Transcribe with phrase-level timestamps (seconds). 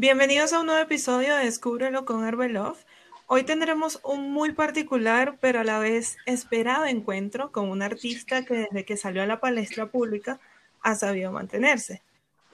[0.00, 2.86] Bienvenidos a un nuevo episodio de Descúbrelo con Love.
[3.26, 8.54] Hoy tendremos un muy particular, pero a la vez esperado encuentro con un artista que
[8.54, 10.40] desde que salió a la palestra pública
[10.80, 12.00] ha sabido mantenerse.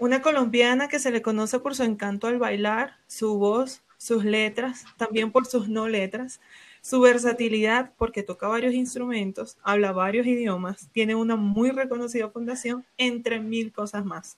[0.00, 4.84] Una colombiana que se le conoce por su encanto al bailar, su voz, sus letras,
[4.96, 6.40] también por sus no letras,
[6.80, 13.38] su versatilidad porque toca varios instrumentos, habla varios idiomas, tiene una muy reconocida fundación, entre
[13.38, 14.36] mil cosas más.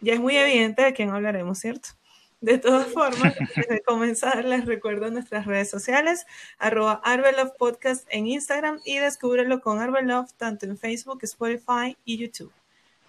[0.00, 1.90] Ya es muy evidente de quién hablaremos, ¿cierto?
[2.40, 6.24] De todas formas, antes de comenzar, les recuerdo nuestras redes sociales,
[6.58, 12.52] arroba Arbelove Podcast en Instagram y descúbrelo con Arbelove tanto en Facebook, Spotify y YouTube.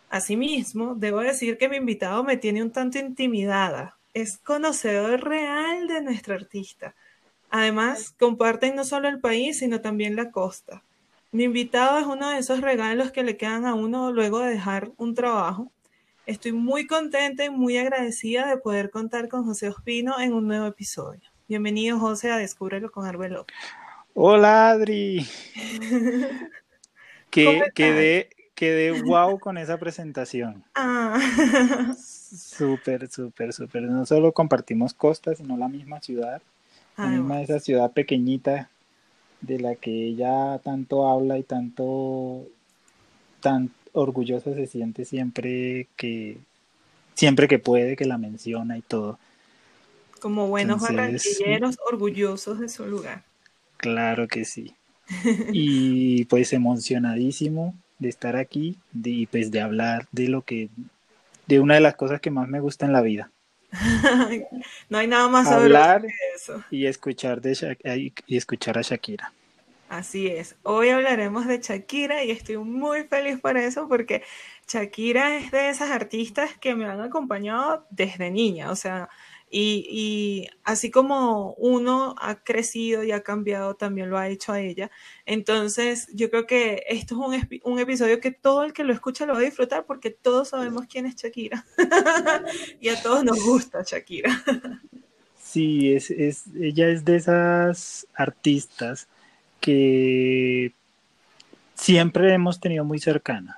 [0.10, 3.98] Asimismo, debo decir que mi invitado me tiene un tanto intimidada.
[4.16, 6.96] Es conocedor real de nuestro artista.
[7.52, 10.82] Además, comparten no solo el país, sino también la costa.
[11.32, 14.90] Mi invitado es uno de esos regalos que le quedan a uno luego de dejar
[14.98, 15.72] un trabajo
[16.30, 20.68] Estoy muy contenta y muy agradecida de poder contar con José Ospino en un nuevo
[20.68, 21.22] episodio.
[21.48, 23.48] Bienvenido, José, a Descúbrelo con Arbelo.
[24.14, 25.26] Hola, Adri.
[27.32, 30.64] que, quedé, quedé wow con esa presentación.
[30.76, 31.20] Ah.
[31.98, 33.82] Súper, súper, súper.
[33.82, 36.44] No solo compartimos costas, sino la misma ciudad.
[36.96, 38.70] La misma esa ciudad pequeñita
[39.42, 42.44] de la que ella tanto habla y tanto,
[43.40, 46.38] tanto orgullosa se siente siempre que
[47.16, 49.20] siempre que puede que la menciona y todo.
[50.22, 53.24] Como buenos barranquilleros orgullosos de su lugar.
[53.78, 54.76] Claro que sí.
[55.52, 60.70] y pues emocionadísimo de estar aquí y pues de hablar de lo que
[61.48, 63.32] de una de las cosas que más me gusta en la vida.
[64.90, 66.06] no hay nada más hablar
[66.36, 66.64] eso.
[66.72, 67.78] y escuchar de
[68.28, 69.34] y escuchar a Shakira.
[69.90, 70.56] Así es.
[70.62, 74.22] Hoy hablaremos de Shakira y estoy muy feliz por eso porque
[74.68, 78.70] Shakira es de esas artistas que me han acompañado desde niña.
[78.70, 79.10] O sea,
[79.50, 84.92] y, así como uno ha crecido y ha cambiado, también lo ha hecho a ella.
[85.26, 89.34] Entonces, yo creo que esto es un, episodio que todo el que lo escucha lo
[89.34, 91.66] va a disfrutar porque todos sabemos quién es Shakira.
[92.80, 94.44] y a todos nos gusta Shakira.
[95.36, 99.08] sí, es, ella es de esas artistas
[99.60, 100.74] que
[101.76, 103.58] siempre hemos tenido muy cercana.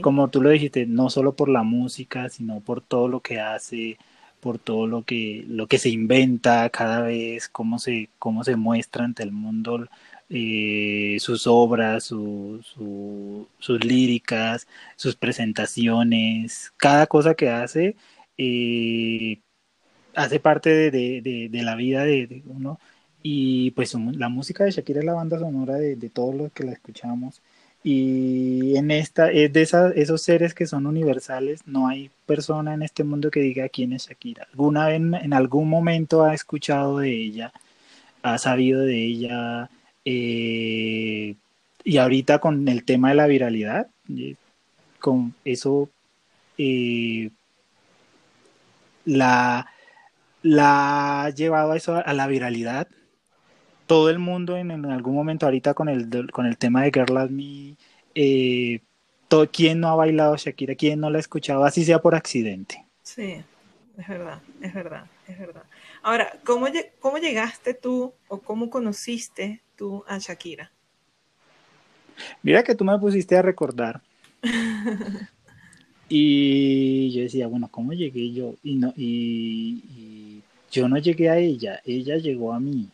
[0.00, 3.98] Como tú lo dijiste, no solo por la música, sino por todo lo que hace,
[4.40, 9.04] por todo lo que, lo que se inventa cada vez, cómo se, cómo se muestra
[9.04, 9.88] ante el mundo
[10.30, 12.64] eh, sus obras, sus
[13.84, 14.66] líricas,
[14.96, 17.96] sus presentaciones, cada cosa que hace
[18.38, 19.40] eh,
[20.14, 22.80] hace parte de, la vida de, uno
[23.22, 26.72] y pues la música de Shakira es la banda sonora de, todos los que la
[26.72, 27.40] escuchamos.
[27.84, 33.04] Y en esta, es de esos seres que son universales, no hay persona en este
[33.04, 34.46] mundo que diga quién es Shakira.
[34.52, 37.52] Alguna vez, en algún momento ha escuchado de ella,
[38.22, 39.70] ha sabido de ella,
[40.04, 41.36] eh,
[41.84, 44.36] y ahorita con el tema de la viralidad, eh,
[45.00, 45.88] con eso,
[46.58, 47.30] eh,
[49.04, 49.66] la
[50.44, 52.88] ha llevado a eso a la viralidad
[53.92, 57.30] todo el mundo en, algún momento ahorita con el, con el tema de Girl Like
[57.30, 57.76] Me,
[58.14, 58.80] eh,
[59.52, 60.74] ¿quién no ha bailado Shakira?
[60.74, 61.62] ¿Quién no la ha escuchado?
[61.62, 62.86] Así sea por accidente.
[63.02, 63.36] Sí,
[63.98, 65.64] es verdad, es verdad, es verdad.
[66.02, 66.68] Ahora, ¿cómo,
[67.00, 70.72] cómo llegaste tú o cómo conociste tú a Shakira?
[72.42, 74.00] Mira que tú me pusiste a recordar.
[76.08, 78.54] y yo decía, bueno, ¿cómo llegué yo?
[78.62, 82.88] Y, no, y yo no llegué a ella, ella llegó a mí.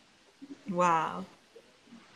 [0.69, 1.25] Wow.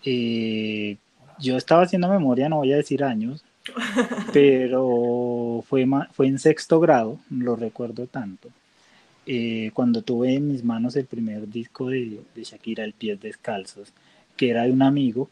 [0.06, 0.98] Eh,
[1.40, 3.44] yo estaba haciendo memoria, no voy a decir años,
[4.34, 8.50] pero fue, fue en sexto grado, lo recuerdo tanto.
[9.26, 13.94] Eh, cuando tuve en mis manos el primer disco de, Shakira, El Pies Descalzos,
[14.36, 15.30] que era de un amigo,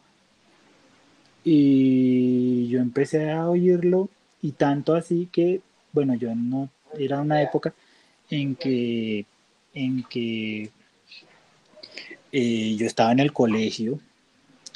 [1.44, 4.08] y yo empecé a oírlo
[4.40, 5.60] y tanto así que,
[5.92, 7.74] bueno, yo no, era una época
[8.30, 9.26] en que,
[9.74, 10.70] en que
[12.32, 14.00] eh, yo estaba en el colegio,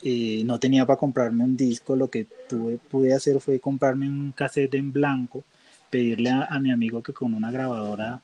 [0.03, 4.33] eh, no tenía para comprarme un disco, lo que tuve, pude hacer fue comprarme un
[4.33, 5.43] cassette en blanco,
[5.89, 8.21] pedirle a, mi amigo que con una grabadora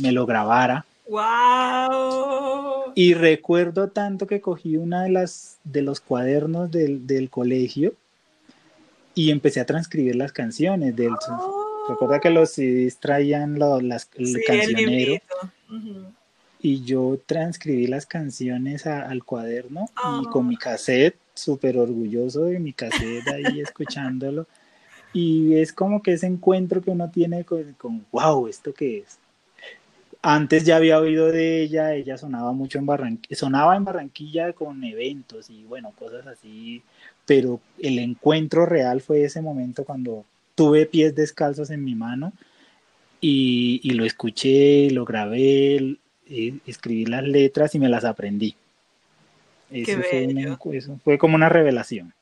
[0.00, 0.86] me lo grabara.
[1.08, 2.92] ¡Wow!
[2.94, 7.94] Y recuerdo tanto que cogí una de las de los cuadernos del, colegio
[9.14, 11.12] y empecé a transcribir las canciones del
[11.88, 15.20] Recuerda que los CDs traían las, el cancionero
[16.66, 19.88] y yo transcribí las canciones al cuaderno
[20.20, 24.48] y con mi cassette, súper orgulloso de mi cassette ahí escuchándolo.
[25.12, 29.18] Y es como que ese encuentro que uno tiene con, con wow, ¿esto qué es?
[30.22, 34.82] antes ya había oído de ella, ella sonaba mucho en Barranquilla, sonaba en Barranquilla con
[34.82, 36.82] eventos y bueno, cosas así,
[37.26, 40.24] pero el encuentro real fue ese momento cuando
[40.56, 42.32] tuve pies descalzos en mi mano
[43.20, 45.96] y, lo escuché, lo grabé,
[46.28, 48.56] eh, escribí las letras y me las aprendí.
[49.70, 52.14] Eso fue, eso fue como una revelación.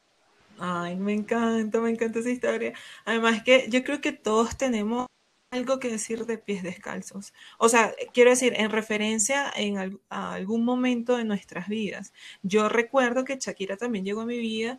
[0.59, 2.73] Ay, me encanta, me encanta esa historia.
[3.05, 5.07] Además que yo creo que todos tenemos
[5.51, 7.33] algo que decir de pies descalzos.
[7.59, 12.13] O sea, quiero decir, en referencia en a algún momento de nuestras vidas.
[12.43, 14.79] Yo recuerdo que Shakira también llegó a mi vida,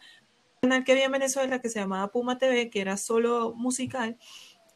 [0.61, 4.17] un canal que había en Venezuela que se llamaba Puma TV, que era solo musical,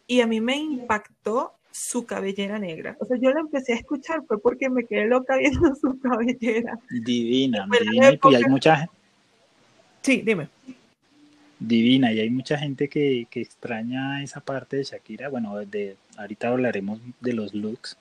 [0.07, 2.97] y a mí me impactó su cabellera negra.
[2.99, 6.77] O sea, yo la empecé a escuchar fue porque me quedé loca viendo su cabellera.
[6.89, 8.89] Divina, divina, y hay mucha
[10.01, 10.47] Sí, dime
[11.59, 15.29] divina y hay mucha gente que, extraña esa parte de Shakira.
[15.29, 17.97] Bueno, de, ahorita hablaremos de los looks.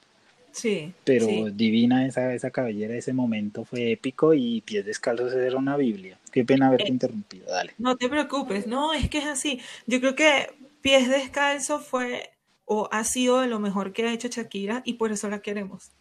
[0.53, 0.93] Sí.
[1.05, 6.19] Pero divina esa, esa cabellera, ese momento fue épico y Pies Descalzos era una Biblia.
[6.33, 7.75] Qué pena haberte eh, interrumpido, dale.
[7.79, 9.61] No te preocupes, no, es que es así.
[9.87, 12.31] Yo creo que Pies Descalzos fue
[12.69, 15.93] o ha sido de lo mejor que ha hecho Shakira y por eso la queremos.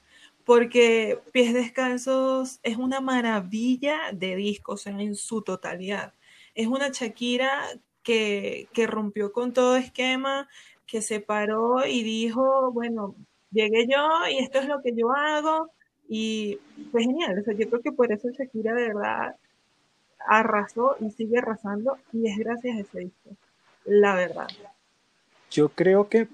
[0.45, 6.13] Porque Pies Descalzos es una maravilla de discos, en su totalidad
[6.57, 7.61] es una Shakira
[8.03, 10.49] que, rompió con todo esquema,
[10.87, 13.15] que se paró y dijo, bueno,
[13.51, 15.69] llegué yo y esto es lo que yo hago.
[16.09, 16.57] Y
[16.91, 17.37] fue genial.
[17.39, 19.35] O sea, yo creo que por eso Shakira de verdad
[20.27, 23.29] arrasó y sigue arrasando y es gracias a ese disco.
[23.85, 24.47] La verdad.
[25.51, 26.27] Yo creo que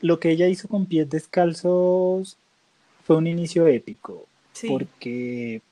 [0.00, 2.36] lo que ella hizo con pies descalzos
[3.04, 4.26] fue un inicio épico.
[4.66, 5.62] Porque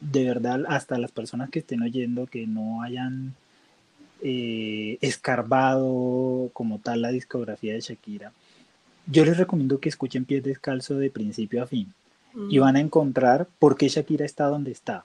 [0.00, 3.34] de verdad, hasta las personas que estén oyendo que no hayan
[4.22, 8.32] eh, escarbado como tal la discografía de Shakira,
[9.06, 11.92] yo les recomiendo que escuchen Pies Descalzo de principio a fin
[12.50, 15.04] y van a encontrar por qué Shakira está donde está.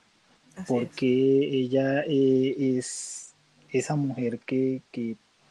[0.68, 3.34] porque ella eh, es
[3.72, 4.82] esa mujer que,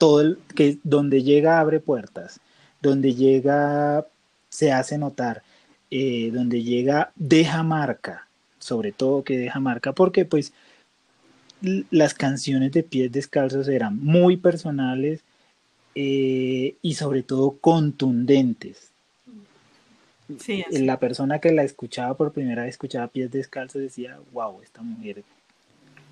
[0.02, 2.40] todo el, que donde llega abre puertas,
[2.80, 4.04] donde llega
[4.48, 5.44] se hace notar,
[5.92, 8.26] eh, donde llega deja marca
[8.58, 10.52] sobre todo que deja marca, porque pues
[11.92, 15.20] las canciones de pies descalzos eran muy personales
[15.94, 18.90] eh, y sobre todo contundentes.
[20.40, 24.82] Sí, la persona que la escuchaba por primera vez, escuchaba pies descalzos, decía, wow, esta
[24.82, 25.22] mujer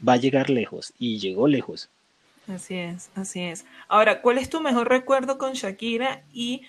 [0.06, 1.88] va a llegar lejos y llegó lejos.
[2.50, 3.64] Así es, así es.
[3.86, 6.62] Ahora, ¿cuál es tu mejor recuerdo con Shakira y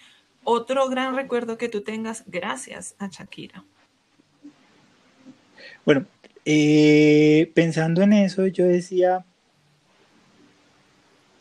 [0.44, 3.64] otro gran recuerdo que tú tengas gracias a Shakira?
[5.84, 6.06] Bueno,
[6.46, 9.26] eh, pensando en eso, yo decía,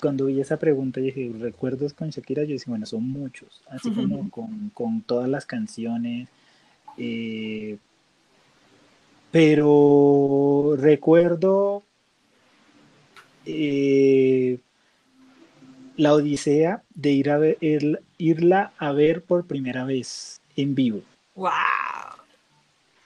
[0.01, 4.31] cuando vi esa pregunta, dije, recuerdos con Shakira, yo decía, bueno, son muchos, así como
[4.31, 6.29] con, todas las canciones.
[6.97, 7.77] Eh,
[9.31, 11.83] pero recuerdo
[13.53, 14.59] eh,
[15.97, 17.59] la odisea de ir a ver,
[18.19, 21.03] irla a ver por primera vez en vivo.
[21.35, 21.51] ¡Wow!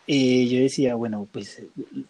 [0.06, 1.62] eh, yo decía, bueno, pues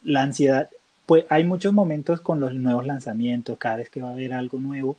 [0.03, 0.69] la ansiedad,
[1.07, 4.59] pues hay muchos momentos con los nuevos lanzamientos, cada vez que va a haber algo
[4.59, 4.97] nuevo,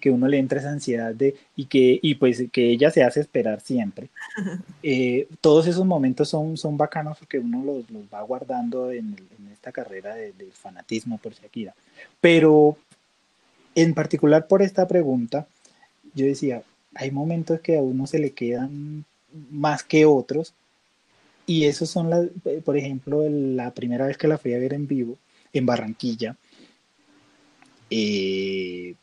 [0.00, 3.20] que uno le entra esa ansiedad de, y que, y pues que ella se hace
[3.20, 4.08] esperar siempre.
[4.88, 9.48] Eh, todos esos momentos son, son bacanos porque uno los, los va guardando en, en
[9.52, 11.74] esta carrera de, del fanatismo por Shakira.
[12.20, 12.76] Pero
[13.76, 15.46] en particular por esta pregunta,
[16.14, 16.62] yo decía,
[16.94, 19.04] hay momentos que a uno se le quedan
[19.50, 20.54] más que otros,
[21.46, 22.26] y esos son las,
[22.64, 25.16] por ejemplo, la primera vez que la fui a ver en vivo,
[25.52, 26.36] en Barranquilla,
[27.90, 28.94] eh,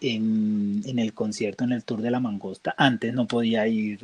[0.00, 2.74] en, el concierto, en el Tour de la Mangosta.
[2.76, 3.98] Antes no podía ir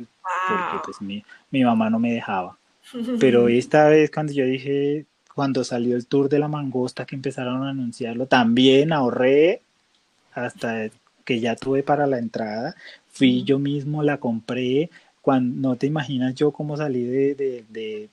[0.47, 2.57] porque pues mi, mi mamá no me dejaba.
[3.19, 7.63] Pero esta vez cuando yo dije, cuando salió el Tour de la Mangosta que empezaron
[7.63, 9.61] a anunciarlo, también ahorré
[10.33, 10.89] hasta
[11.25, 12.75] que ya tuve para la entrada.
[13.07, 14.89] Fui yo mismo, la compré,
[15.21, 18.09] cuando no te imaginas yo cómo salí de, de, de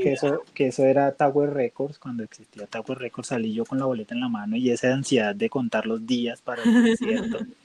[0.00, 3.84] que eso, que eso era Tower Records, cuando existía Tower Records salí yo con la
[3.84, 7.38] boleta en la mano y esa ansiedad de contar los días para el concierto.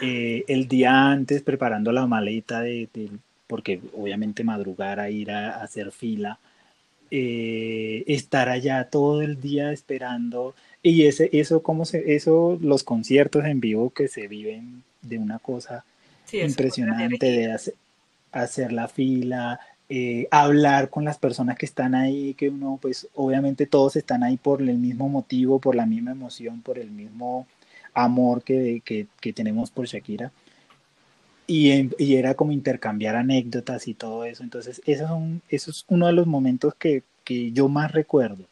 [0.00, 2.88] Eh, el día antes preparando la maleta de,
[3.48, 6.38] porque obviamente madrugar a ir a, hacer fila,
[7.10, 13.44] eh, estar allá todo el día esperando y ese, eso, cómo se, eso, los conciertos
[13.44, 15.84] en vivo que se viven de una cosa
[16.32, 17.58] impresionante de
[18.32, 23.66] hacer, la fila, eh, hablar con las personas que están ahí, que uno, pues obviamente
[23.66, 27.46] todos están ahí por el mismo motivo, por la misma emoción, por el mismo
[27.92, 30.32] amor que, que, tenemos por Shakira.
[31.46, 34.42] y, era como intercambiar anécdotas y todo eso.
[34.44, 38.44] Entonces, eso, son, eso es uno de los momentos que, que yo más recuerdo.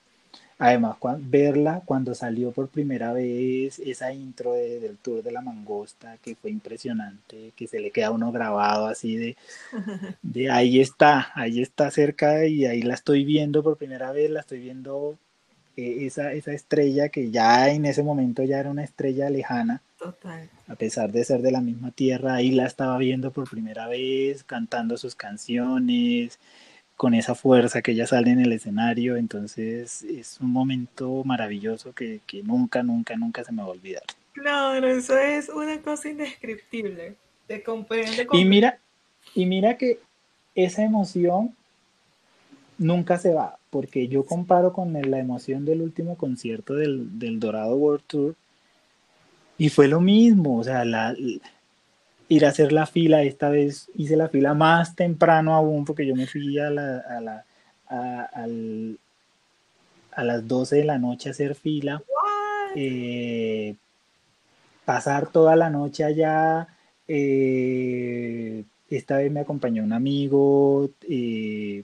[0.60, 6.34] Además, verla cuando salió por primera vez, esa intro del Tour de la Mangosta, que
[6.34, 9.36] fue impresionante, que se le queda uno grabado así de,
[10.22, 14.40] de ahí está, ahí está cerca y ahí la estoy viendo por primera vez, la
[14.40, 15.16] estoy viendo
[15.76, 19.80] eh, esa, esa estrella que ya en ese momento ya era una estrella lejana.
[19.96, 20.48] Total.
[20.66, 24.42] A pesar de ser de la misma tierra, ahí la estaba viendo por primera vez,
[24.42, 26.40] cantando sus canciones,
[26.98, 32.20] con esa fuerza que ella sale en el escenario, entonces es un momento maravilloso que,
[32.42, 34.02] nunca, nunca, nunca se me va a olvidar.
[34.32, 37.14] Claro, eso es una cosa indescriptible,
[37.46, 38.26] te comprende.
[38.32, 38.80] Y mira,
[39.32, 40.00] y mira que
[40.56, 41.54] esa emoción
[42.78, 47.76] nunca se va, porque yo comparo con la emoción del último concierto del, del Dorado
[47.76, 48.34] World Tour,
[49.56, 51.14] y fue lo mismo, o sea, la,
[52.28, 53.22] ir a hacer la fila.
[53.22, 57.20] Esta vez hice la fila más temprano aún porque yo me fui a, la, a,
[57.20, 57.44] la,
[60.12, 62.02] a, las 12 de la noche a hacer fila.
[62.76, 63.74] Eh,
[64.84, 66.68] pasar toda la noche allá.
[67.06, 71.82] Eh, esta vez me acompañó un amigo eh,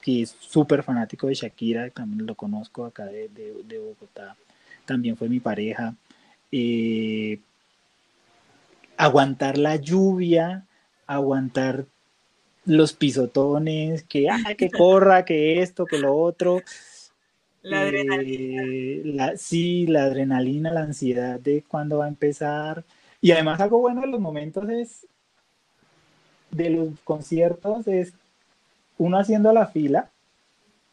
[0.00, 4.36] que es súper fanático de Shakira, también lo conozco acá de, de, Bogotá.
[4.86, 5.94] También fue mi pareja
[9.00, 10.66] aguantar la lluvia,
[11.06, 11.86] aguantar
[12.66, 16.60] los pisotones, que, ah, que corra, que esto, que lo otro.
[17.62, 18.62] La adrenalina.
[18.66, 22.84] Eh, sí, la adrenalina, la ansiedad de cuándo va a empezar.
[23.22, 25.06] Y además algo bueno de los momentos es,
[26.50, 28.12] de los conciertos, es
[28.98, 30.10] uno haciendo la fila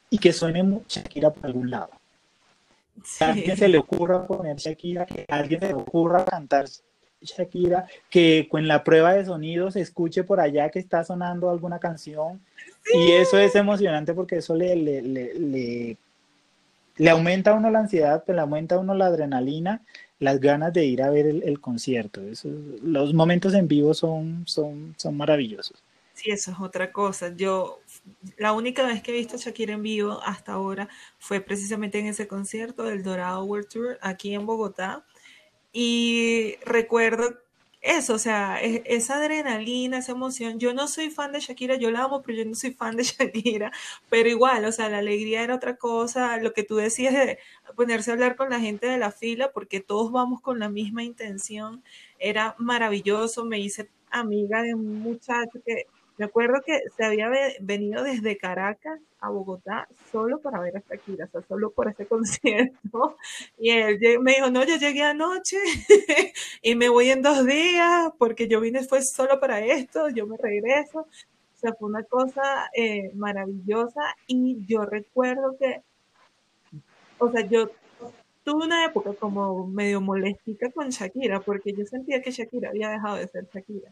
[0.09, 1.89] y que suene Shakira por algún lado.
[3.17, 6.67] Que a alguien se le ocurra poner Shakira, que a alguien se le ocurra cantar
[7.21, 11.79] Shakira, que con la prueba de sonido se escuche por allá que está sonando alguna
[11.79, 12.39] canción.
[12.93, 15.97] Y eso es emocionante porque eso le, le,
[16.97, 19.81] le, aumenta a uno la ansiedad, le aumenta a uno la adrenalina,
[20.19, 22.21] las ganas de ir a ver el, concierto.
[22.21, 22.49] Eso,
[22.81, 25.83] los momentos en vivo son, son, son maravillosos.
[26.17, 27.29] Sí, eso es otra cosa.
[27.35, 27.79] Yo,
[28.37, 32.07] la única vez que he visto a Shakira en vivo hasta ahora fue precisamente en
[32.07, 35.03] ese concierto del Dorado World Tour aquí en Bogotá.
[35.73, 37.37] Y recuerdo
[37.81, 40.59] eso, o sea, e, esa adrenalina, esa emoción.
[40.59, 43.03] Yo no soy fan de Shakira, yo la amo, pero yo no soy fan de
[43.03, 43.71] Shakira.
[44.09, 46.37] Pero igual, o sea, la alegría era otra cosa.
[46.37, 47.39] Lo que tú decías de
[47.75, 51.03] ponerse a hablar con la gente de la fila, porque todos vamos con la misma
[51.03, 51.83] intención,
[52.19, 53.45] era maravilloso.
[53.45, 55.85] Me hice amiga de un muchacho que
[56.17, 61.25] me acuerdo que se había venido desde Caracas a Bogotá solo para ver a Shakira,
[61.25, 63.17] o sea, solo por ese concierto.
[63.57, 65.57] Y él me dijo, no, yo llegué anoche
[66.61, 70.37] y me voy en dos días porque yo vine fue solo para esto, yo me
[70.37, 71.01] regreso.
[71.01, 75.81] O sea, fue una cosa eh, maravillosa y yo recuerdo que,
[77.17, 77.71] o sea, yo
[78.43, 83.17] tuve una época como medio molestica con Shakira porque yo sentía que Shakira había dejado
[83.17, 83.91] de ser Shakira.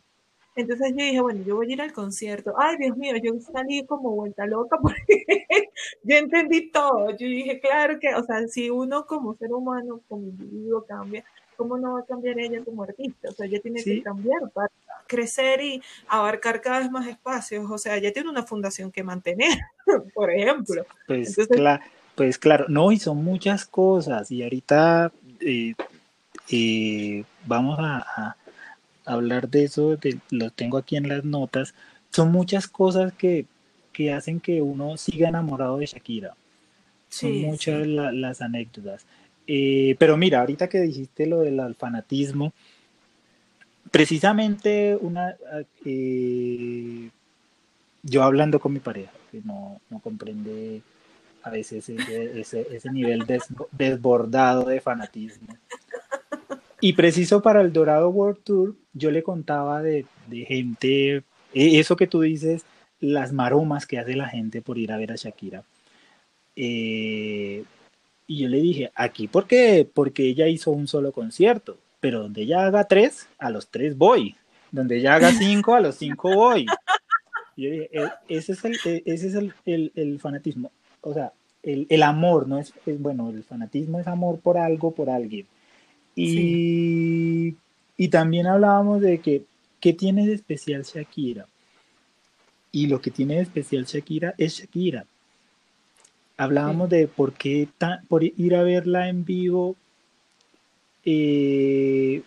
[0.56, 2.54] Entonces yo dije, bueno, yo voy a ir al concierto.
[2.58, 5.26] Ay, Dios mío, yo salí como vuelta loca porque
[6.04, 7.10] yo entendí todo.
[7.12, 11.26] Yo dije, claro que, o sea, si uno como ser humano, como individuo cambia,
[11.58, 13.30] ¿cómo no va a cambiar ella como artista?
[13.30, 14.72] O sea, ella tiene que cambiar para
[15.08, 17.70] crecer y abarcar cada vez más espacios.
[17.70, 19.60] O sea, ella tiene una fundación que mantener,
[20.14, 20.86] por ejemplo.
[21.06, 21.36] Pues,
[22.16, 24.32] pues claro, no, y son muchas cosas.
[24.32, 25.74] Y ahorita eh,
[26.50, 28.38] eh, vamos a
[29.06, 29.98] hablar de eso,
[30.32, 31.74] lo tengo aquí en las notas,
[32.12, 33.46] son muchas cosas que,
[34.14, 36.36] hacen que uno siga enamorado de Shakira.
[37.10, 39.06] Son muchas las anécdotas.
[39.48, 42.54] Eh, pero mira, ahorita que dijiste lo del fanatismo,
[43.92, 45.36] precisamente una
[45.86, 47.10] eh,
[48.06, 50.82] yo hablando con mi pareja, que no, comprende
[51.44, 53.26] a veces ese, ese, nivel
[53.72, 55.48] desbordado de fanatismo.
[56.86, 60.06] Y preciso para el Dorado World Tour, yo le contaba de,
[60.48, 62.64] gente, e, eso que tú dices,
[63.00, 65.64] las maromas que hace la gente por ir a ver a Shakira.
[66.56, 67.64] Eh,
[68.28, 69.90] y yo le dije, aquí, ¿por qué?
[69.92, 74.36] Porque ella hizo un solo concierto, pero donde ella haga tres, a los tres voy.
[74.72, 76.68] Donde ella haga cinco, a los cinco voy.
[77.56, 79.34] Y yo dije, e, ese es el, e, ese es
[79.66, 80.72] el, fanatismo.
[81.02, 85.48] O sea, el, amor, no es, bueno, el fanatismo es amor por algo, por alguien.
[86.16, 87.56] Y,
[88.10, 89.44] también hablábamos de que,
[89.80, 91.48] ¿qué tiene de especial Shakira?
[92.72, 95.06] Y lo que tiene de especial Shakira es Shakira.
[96.38, 97.70] Hablábamos de por qué
[98.10, 99.78] por ir a verla en vivo,
[101.06, 102.22] eh,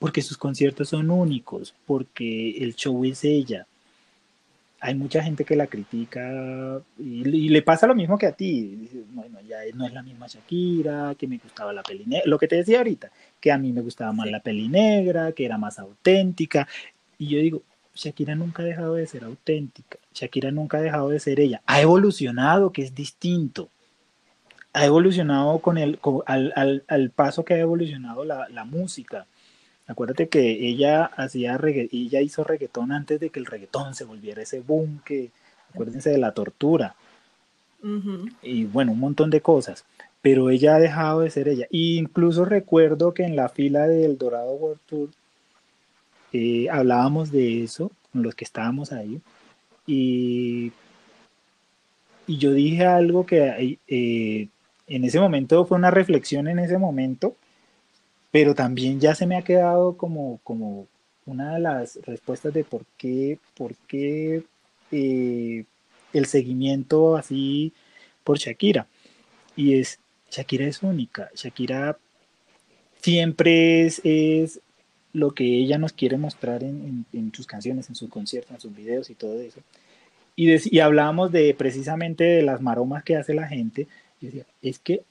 [0.00, 3.67] porque sus conciertos son únicos, porque el show es ella.
[4.80, 8.88] Hay mucha gente que la critica y, le pasa lo mismo que a ti.
[9.10, 12.26] bueno, ya no es la misma Shakira, que me gustaba la peli negra.
[12.26, 15.44] Lo que te decía ahorita, que a mí me gustaba más la peli negra, que
[15.44, 16.68] era más auténtica.
[17.18, 17.62] Y yo digo,
[17.94, 19.98] Shakira nunca ha dejado de ser auténtica.
[20.14, 21.60] Shakira nunca ha dejado de ser ella.
[21.66, 23.70] Ha evolucionado, que es distinto.
[24.72, 29.26] Ha evolucionado con el, al, al, paso que ha evolucionado la, la música
[29.88, 34.42] Acuérdate que ella hacía regga ella hizo reggaetón antes de que el reggaetón se volviera
[34.42, 35.30] ese boom que,
[35.72, 36.94] acuérdense de la tortura.
[38.42, 39.86] Y bueno, un montón de cosas.
[40.20, 41.64] Pero ella ha dejado de ser ella.
[41.70, 45.08] E incluso recuerdo que en la fila del Dorado World Tour
[46.34, 49.22] eh, hablábamos de eso con los que estábamos ahí.
[49.86, 50.72] Y,
[52.26, 54.48] y yo dije algo que eh,
[54.86, 57.36] en ese momento fue una reflexión en ese momento
[58.30, 60.86] pero también ya se me ha quedado como, como
[61.26, 64.42] una de las respuestas de por qué, por qué
[64.90, 65.64] eh,
[66.12, 67.72] el seguimiento así
[68.24, 68.86] por Shakira.
[69.56, 69.98] Y es,
[70.30, 71.98] Shakira es única, Shakira
[73.00, 74.60] siempre es,
[75.14, 79.10] lo que ella nos quiere mostrar en, sus canciones, en sus conciertos, en sus videos
[79.10, 79.60] y todo eso.
[80.36, 83.88] Y, y hablábamos de precisamente de las maromas que hace la gente.
[84.20, 85.02] Y decía, es que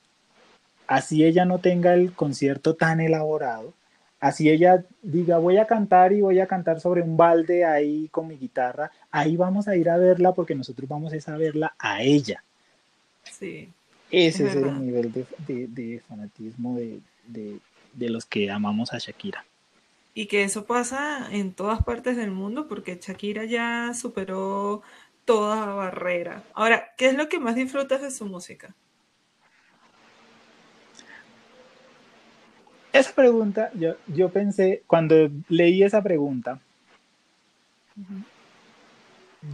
[0.87, 3.73] así ella no tenga el concierto tan elaborado,
[4.19, 8.27] así ella diga voy a cantar y voy a cantar sobre un balde ahí con
[8.27, 12.43] mi guitarra, ahí vamos a ir a verla porque nosotros vamos a verla a ella.
[13.23, 13.69] Sí.
[14.09, 17.01] Ese es, el nivel de, fanatismo de,
[17.93, 19.43] de los que amamos a Shakira.
[20.13, 24.81] Y que eso pasa en todas partes del mundo porque Shakira ya superó
[25.25, 26.43] toda barrera.
[26.53, 28.73] Ahora, ¿qué es lo que más disfrutas de su música?
[32.97, 36.59] Esa pregunta, yo, yo pensé, cuando leí esa pregunta,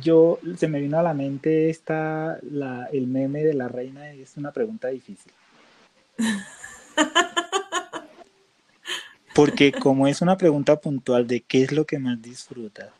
[0.02, 4.38] yo se me vino a la mente esta, la, el meme de la reina, es
[4.38, 5.34] una pregunta difícil.
[9.36, 12.92] Porque como es una pregunta puntual de qué es lo que más disfrutas,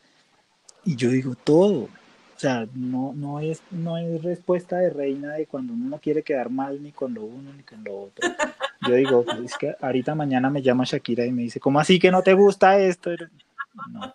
[0.84, 1.88] y yo digo todo.
[2.36, 6.22] O sea, no, no, es, no es respuesta de reina de cuando uno no quiere
[6.22, 8.28] quedar mal ni con lo uno ni con lo otro.
[8.88, 12.10] Yo digo, es que ahorita mañana me llama Shakira y me dice, ¿cómo así que
[12.10, 13.10] no te gusta esto?
[13.90, 14.14] No,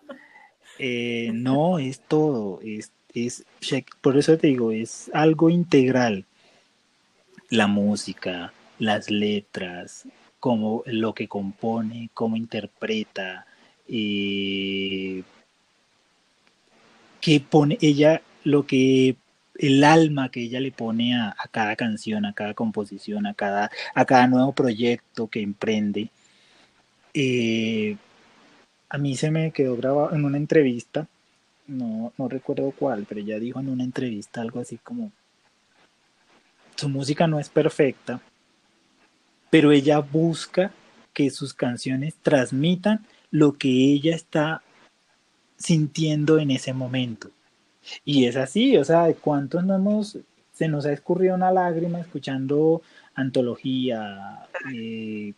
[0.78, 3.46] eh, no es todo, es, es,
[4.02, 6.26] por eso te digo, es algo integral.
[7.50, 10.06] La música, las letras,
[10.40, 13.46] cómo lo que compone, cómo interpreta,
[13.88, 15.24] eh,
[17.22, 19.16] que pone ella, lo que
[19.56, 24.06] el alma que ella le pone a, cada canción, a cada composición, a cada, a
[24.06, 26.10] cada nuevo proyecto que emprende.
[27.14, 27.98] Eh,
[28.90, 31.08] a mí se me quedó grabado en una entrevista,
[31.68, 35.12] no, no recuerdo cuál, pero ella dijo en una entrevista algo así como,
[36.76, 38.22] su música no es perfecta,
[39.50, 40.72] pero ella busca
[41.14, 44.64] que sus canciones transmitan lo que ella está
[45.60, 47.30] sintiendo en ese momento.
[48.06, 50.18] Y es así, o sea, ¿cuántos no hemos,
[50.54, 52.82] se nos ha escurrido una lágrima escuchando
[53.14, 55.34] antología, eh,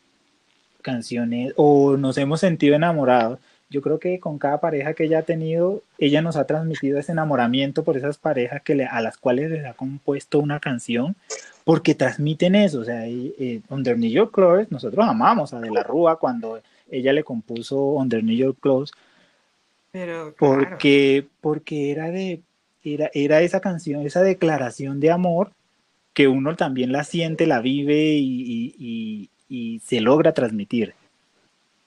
[0.82, 3.40] canciones, o nos hemos sentido enamorados?
[3.70, 7.14] Yo creo que con cada pareja que ella ha tenido, ella nos ha transmitido ese
[7.14, 11.16] enamoramiento por esas parejas que le, a las cuales les ha compuesto una canción,
[11.64, 12.82] porque transmiten eso.
[12.82, 17.14] O sea, eh, Under New York Clothes, nosotros amamos a De la Rúa cuando ella
[17.14, 18.92] le compuso Under New York Clothes,
[20.38, 22.42] porque, porque era de,
[22.84, 25.52] era, era esa canción, esa declaración de amor
[26.14, 29.30] que uno también la siente, la vive y,
[29.84, 30.94] se logra transmitir.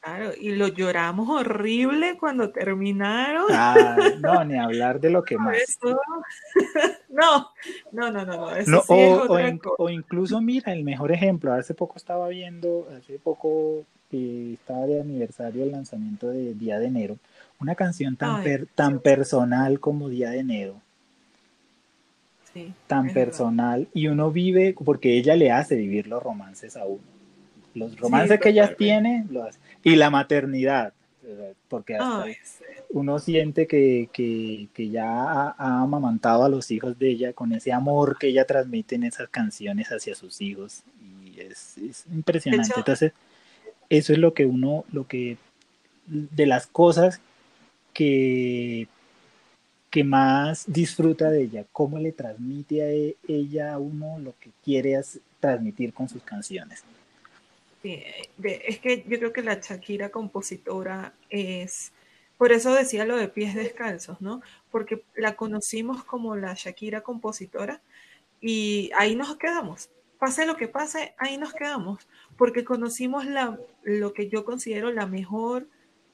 [0.00, 3.46] Claro, y lo lloramos horrible cuando terminaron.
[3.50, 5.56] Ah, no, ni hablar de lo que más.
[7.08, 7.50] no,
[7.90, 8.50] no, no, no.
[8.88, 15.64] o, incluso, mira, el mejor ejemplo, hace poco estaba viendo, hace poco estaba de aniversario
[15.64, 17.16] el lanzamiento de Día de Enero,
[17.60, 20.80] una canción tan, tan personal como Día de Enero.
[22.86, 23.88] tan personal.
[23.94, 27.02] Y uno vive, porque ella le hace vivir los romances a uno.
[27.74, 29.58] Los romances que ella tiene, lo hace.
[29.82, 30.92] Y la maternidad,
[31.68, 31.98] porque
[32.90, 38.28] uno siente que, ya ha, amamantado a los hijos de ella con ese amor que
[38.28, 40.82] ella transmite en esas canciones hacia sus hijos.
[41.24, 41.76] Y es,
[42.12, 42.74] impresionante.
[42.76, 43.12] Entonces,
[43.88, 45.36] eso es lo que uno, lo que,
[46.06, 47.20] de las cosas
[47.94, 48.88] que,
[50.04, 55.00] más disfruta de ella, cómo le transmite a e, ella a uno lo que quiere
[55.38, 56.82] transmitir con sus canciones.
[57.84, 61.92] es que yo creo que la Shakira compositora es,
[62.36, 64.42] por eso decía lo de pies descalzos, ¿no?
[64.72, 67.80] Porque la conocimos como la Shakira compositora
[68.40, 69.90] y ahí nos quedamos.
[70.18, 75.06] Pase lo que pase, ahí nos quedamos, porque conocimos la, lo que yo considero la
[75.06, 75.68] mejor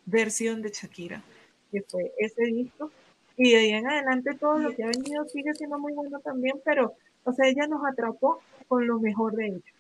[0.07, 1.23] versión de Shakira,
[1.71, 2.91] que fue ese disco.
[3.37, 6.61] Y de ahí en adelante todo lo que ha venido sigue siendo muy bueno también,
[6.65, 9.73] pero, o sea, ella nos atrapó con lo mejor de ella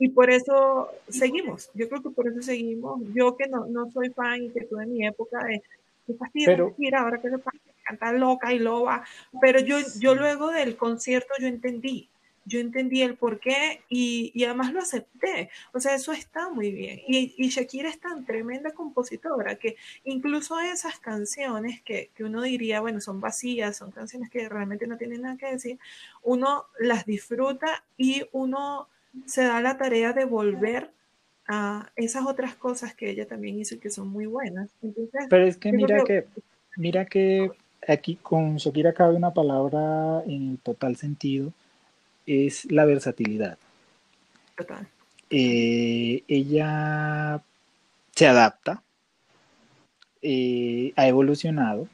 [0.00, 1.70] y por eso seguimos.
[1.74, 3.02] Yo creo que por eso seguimos.
[3.12, 5.62] Yo que no, no soy fan y que tuve mi época de
[6.06, 7.36] qué fastidio, mira, ahora que se
[7.84, 9.04] canta loca y loba.
[9.42, 12.08] Pero yo, yo luego del concierto yo entendí.
[12.50, 15.50] Yo entendí el porqué y, y además lo acepté.
[15.72, 17.00] O sea, eso está muy bien.
[17.06, 22.80] Y, y, Shakira es tan tremenda compositora que incluso esas canciones que, que uno diría,
[22.80, 25.78] bueno, son vacías, son canciones que realmente no tienen nada que decir,
[26.24, 28.88] uno las disfruta y uno
[29.26, 30.90] se da la tarea de volver
[31.46, 34.70] a esas otras cosas que ella también hizo y que son muy buenas.
[35.28, 36.26] Pero es que mira que,
[36.76, 37.50] mira que
[37.86, 41.52] aquí con Shakira cabe una palabra en total sentido,
[42.26, 43.58] es la versatilidad.
[44.56, 44.86] Total.
[45.30, 47.40] Eh, ella
[48.14, 48.82] se adapta,
[50.22, 51.88] eh, ha evolucionado,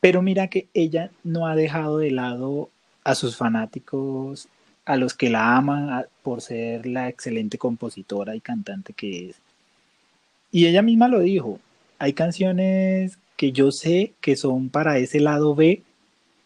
[0.00, 2.70] pero mira que ella no ha dejado de lado
[3.04, 4.48] a sus fanáticos
[4.84, 9.36] a los que la aman por ser la excelente compositora y cantante que es.
[10.50, 11.58] Y ella misma lo dijo,
[11.98, 15.82] hay canciones que yo sé que son para ese lado B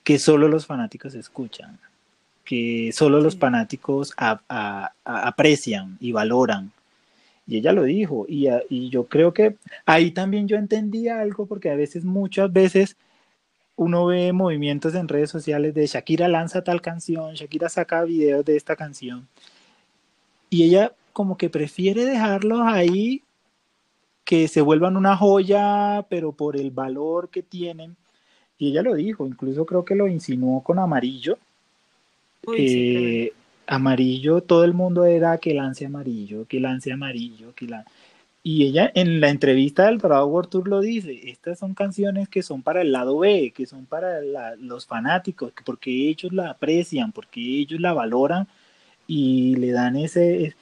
[0.04, 1.78] que solo los fanáticos escuchan,
[2.50, 4.12] que solo los fanáticos
[5.04, 6.72] aprecian y valoran.
[7.46, 9.54] Y ella lo dijo, y, y yo creo que
[9.86, 12.96] ahí también yo entendía algo, porque a veces, muchas veces,
[13.76, 18.56] uno ve movimientos en redes sociales de Shakira lanza tal canción, Shakira saca videos de
[18.56, 19.28] esta canción.
[20.48, 23.22] Y ella como que prefiere dejarlos ahí
[24.24, 27.96] que se vuelvan una joya, pero por el valor que tienen.
[28.58, 31.38] Y ella lo dijo, incluso creo que lo insinuó con amarillo.
[33.66, 37.90] Amarillo, todo el mundo era que lance amarillo, que lance amarillo, que lance
[38.42, 42.42] y ella en la entrevista del Bravo World Tour lo dice, estas son canciones que
[42.42, 44.20] son para el lado B, que son para
[44.56, 48.48] los fanáticos, porque ellos la aprecian, porque ellos la valoran
[49.06, 50.54] y le dan ese...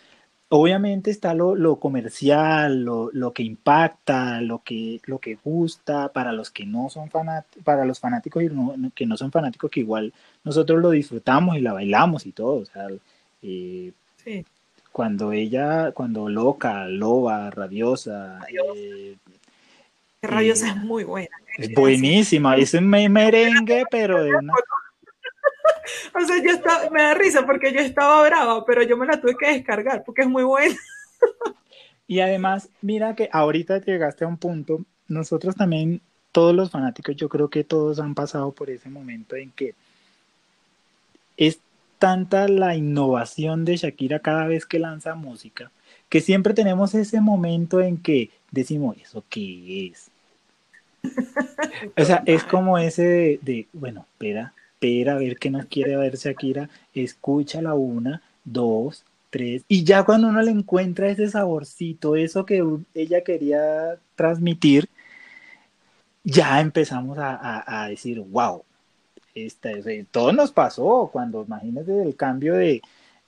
[0.51, 6.65] Obviamente está lo, comercial, lo, que impacta, lo que, lo que gusta para los que
[6.65, 10.13] no son fanáticos, para los fanáticos y que no son fanáticos, que igual
[10.45, 12.63] nosotros lo disfrutamos y la bailamos y todo.
[12.63, 12.87] O sea,
[13.43, 13.93] eh,
[14.25, 14.45] sí
[14.99, 18.41] cuando ella, cuando loca, loba, rabiosa.
[18.75, 19.17] Eh,
[20.21, 21.37] rabiosa eh, es muy buena.
[21.57, 24.55] Es buenísima, es un merengue, pero de una...
[26.15, 29.21] o sea, yo estaba, me da risa porque yo estaba brava, pero yo me la
[29.21, 30.77] tuve que descargar porque es muy buena.
[32.07, 36.01] y además, mira que ahorita llegaste a un punto, nosotros también,
[36.33, 39.75] todos los fanáticos, yo creo que todos han pasado por ese momento en que
[41.37, 41.61] es
[41.99, 45.71] tanta la innovación de Shakira cada vez que lanza música,
[46.09, 50.11] que siempre tenemos ese momento en que decimos, ¿eso qué es?
[51.97, 56.17] o sea, es como ese de, bueno, espera, espera a ver qué nos quiere ver
[56.17, 62.47] Shakira, escucha la una, dos, tres, y ya cuando uno le encuentra ese saborcito, eso
[62.47, 62.65] que
[62.95, 64.89] ella quería transmitir,
[66.25, 68.63] ya empezamos a, a decir, wow,
[70.11, 72.83] todo nos pasó cuando, imagínate el cambio de,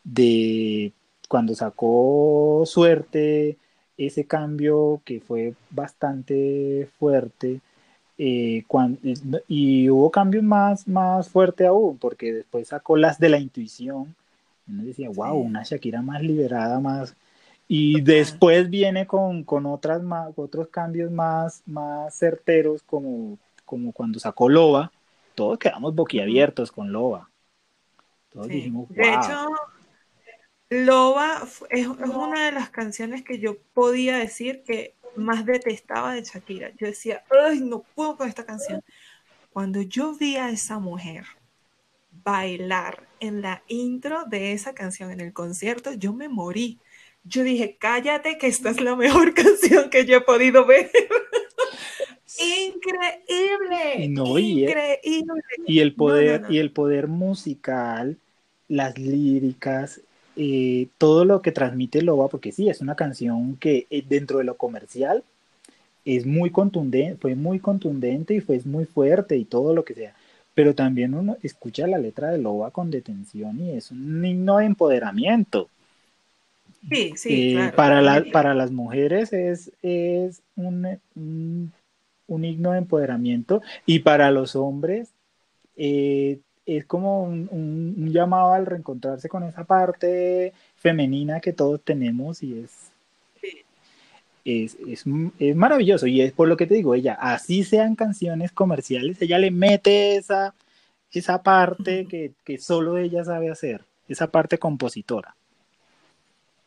[0.04, 0.92] de
[1.28, 3.58] cuando sacó suerte,
[3.96, 7.60] ese cambio que fue bastante fuerte,
[8.22, 8.66] eh,
[9.48, 14.14] y hubo cambios más, más fuerte aún, porque después sacó las de la intuición,
[14.68, 17.16] uno decía, wow, una Shakira más liberada, más...
[17.66, 24.18] Y después viene con, con otras más, otros cambios más, más certeros, como, como cuando
[24.18, 24.92] sacó Loba,
[25.34, 27.30] todos quedamos boquiabiertos con Loba.
[28.30, 28.96] Todos dijimos, wow.
[28.96, 29.48] De hecho,
[30.68, 36.70] Loba es, una de las canciones que yo podía decir que más detestaba de Shakira.
[36.78, 38.82] Yo decía, ay, no puedo con esta canción.
[39.52, 41.24] Cuando yo vi a esa mujer
[42.24, 46.78] bailar en la intro de esa canción en el concierto, yo me morí.
[47.24, 50.90] Yo dije, cállate que esta es la mejor canción que yo he podido ver.
[52.38, 54.04] Increíble.
[54.04, 55.00] increíble.
[55.66, 58.18] Y el poder, y el poder musical,
[58.68, 60.00] las líricas,
[60.36, 64.44] eh, todo lo que transmite Loba, porque sí, es una canción que eh, dentro de
[64.44, 65.24] lo comercial
[66.04, 70.14] es muy contundente, fue muy contundente y fue muy fuerte y todo lo que sea.
[70.54, 74.66] Pero también uno escucha la letra de Loba con detención y es un himno de
[74.66, 75.68] empoderamiento.
[76.88, 80.98] Sí, sí, eh, para, para las mujeres es, es un,
[82.26, 85.10] un, himno de empoderamiento y para los hombres
[85.76, 92.60] eh, es como un, llamado al reencontrarse con esa parte femenina que todos tenemos y
[92.60, 92.90] es,
[94.44, 94.76] es,
[95.38, 96.06] es, maravilloso.
[96.06, 100.16] Y es por lo que te digo, ella, así sean canciones comerciales, ella le mete
[100.16, 100.54] esa,
[101.12, 105.34] esa parte que, que solo ella sabe hacer, esa parte compositora.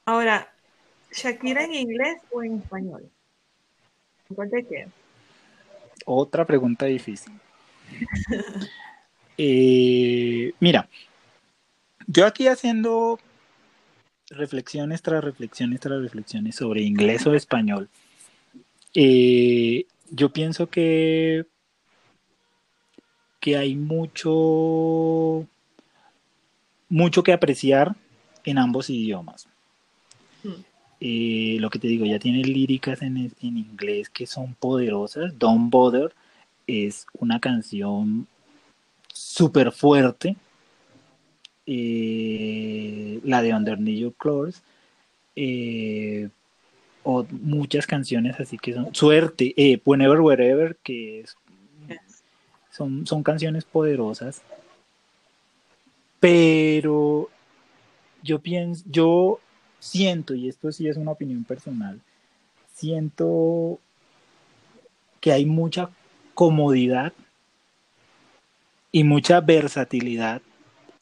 [0.06, 0.49] Ahora,
[1.13, 3.10] ¿Shakira en inglés o en español?
[4.34, 4.88] ¿Cuál te queda?
[6.06, 7.34] Otra pregunta difícil.
[9.37, 10.87] Eh, mira,
[12.07, 13.19] yo aquí haciendo
[14.29, 17.89] reflexiones tras reflexiones tras reflexiones sobre inglés o español,
[18.93, 21.45] eh, yo pienso que,
[23.39, 25.47] que hay mucho,
[26.89, 27.95] mucho que apreciar
[28.43, 29.47] en ambos idiomas.
[30.43, 30.61] Hmm.
[30.99, 35.37] Eh, lo que te digo, ya tiene líricas en, en inglés que son poderosas.
[35.37, 36.13] Don't Bother
[36.67, 38.27] es una canción
[39.13, 40.36] súper fuerte.
[41.65, 44.62] Eh, la de Underneath Your Clothes.
[45.36, 46.30] Eh,
[47.04, 51.26] o muchas canciones así que son suerte eh, whenever wherever que
[52.71, 54.41] son, son canciones poderosas
[56.19, 57.30] pero
[58.21, 59.39] yo pienso yo
[59.80, 61.99] siento y esto sí es una opinión personal
[62.73, 63.80] siento
[65.19, 65.89] que hay mucha
[66.34, 67.12] comodidad
[68.93, 70.41] y mucha versatilidad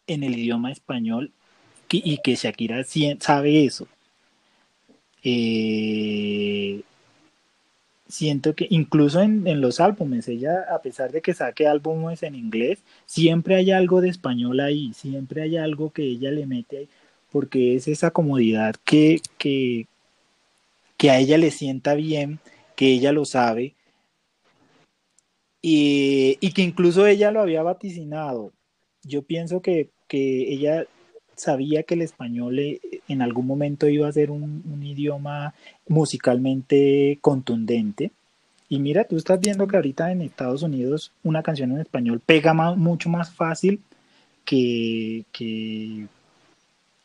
[0.08, 1.32] en el idioma español
[1.89, 2.84] y que Shakira
[3.19, 3.86] sabe eso.
[5.23, 6.82] Eh,
[8.08, 12.80] siento que incluso en, los álbumes, ella, a pesar de que saque álbumes en inglés,
[13.06, 16.89] siempre hay algo de español ahí, siempre hay algo que ella le mete ahí,
[17.30, 19.88] porque es esa comodidad que, que,
[20.95, 22.39] que a ella le sienta bien,
[22.77, 23.73] que ella lo sabe
[25.62, 28.52] y, que incluso ella lo había vaticinado.
[29.04, 30.86] Yo pienso que, ella
[31.36, 35.54] sabía que el español eh, en algún momento iba a ser un, idioma
[35.88, 38.12] musicalmente contundente.
[38.67, 42.54] Y mira, tú estás viendo que ahorita en Estados Unidos una canción en español pega
[42.54, 43.82] mucho más fácil
[44.45, 46.08] que, que,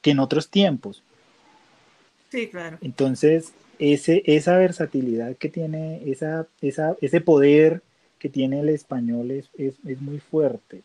[0.04, 1.02] en otros tiempos.
[2.30, 2.78] Sí, claro.
[2.80, 7.82] Entonces, ese, esa versatilidad que tiene, esa, esa, ese poder
[8.28, 10.82] tiene el español es, es, muy fuerte.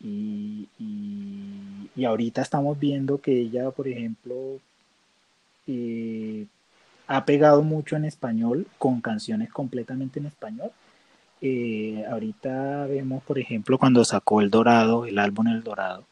[0.00, 4.60] Y, y, ahorita estamos viendo que ella, por ejemplo,
[5.66, 6.46] eh,
[7.06, 10.70] ha pegado mucho en español con canciones completamente en español.
[11.40, 16.04] Eh, ahorita vemos, por ejemplo, cuando sacó El Dorado, el álbum El Dorado,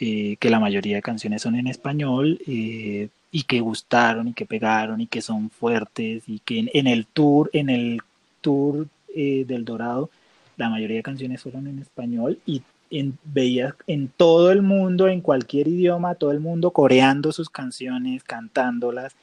[0.00, 5.00] eh, que la mayoría de canciones son en español y que gustaron y que pegaron
[5.00, 8.00] y que son fuertes y que en el tour, en el
[8.40, 8.86] tour
[9.20, 10.10] eh, del Dorado,
[10.56, 15.20] la mayoría de canciones fueron en español y en, veías en todo el mundo, en
[15.22, 19.16] cualquier idioma, todo el mundo coreando sus canciones, cantándolas.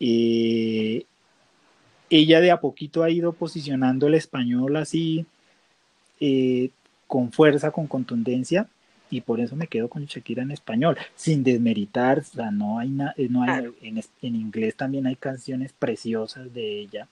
[0.00, 1.04] Eh,
[2.08, 5.26] ella de a poquito ha ido posicionando el español así,
[6.18, 6.70] eh,
[7.06, 8.66] con fuerza, con contundencia,
[9.10, 12.88] y por eso me quedo con Shakira en español, sin desmeritar, o sea, no hay,
[12.88, 17.08] no hay en, en, inglés también hay canciones preciosas de ella,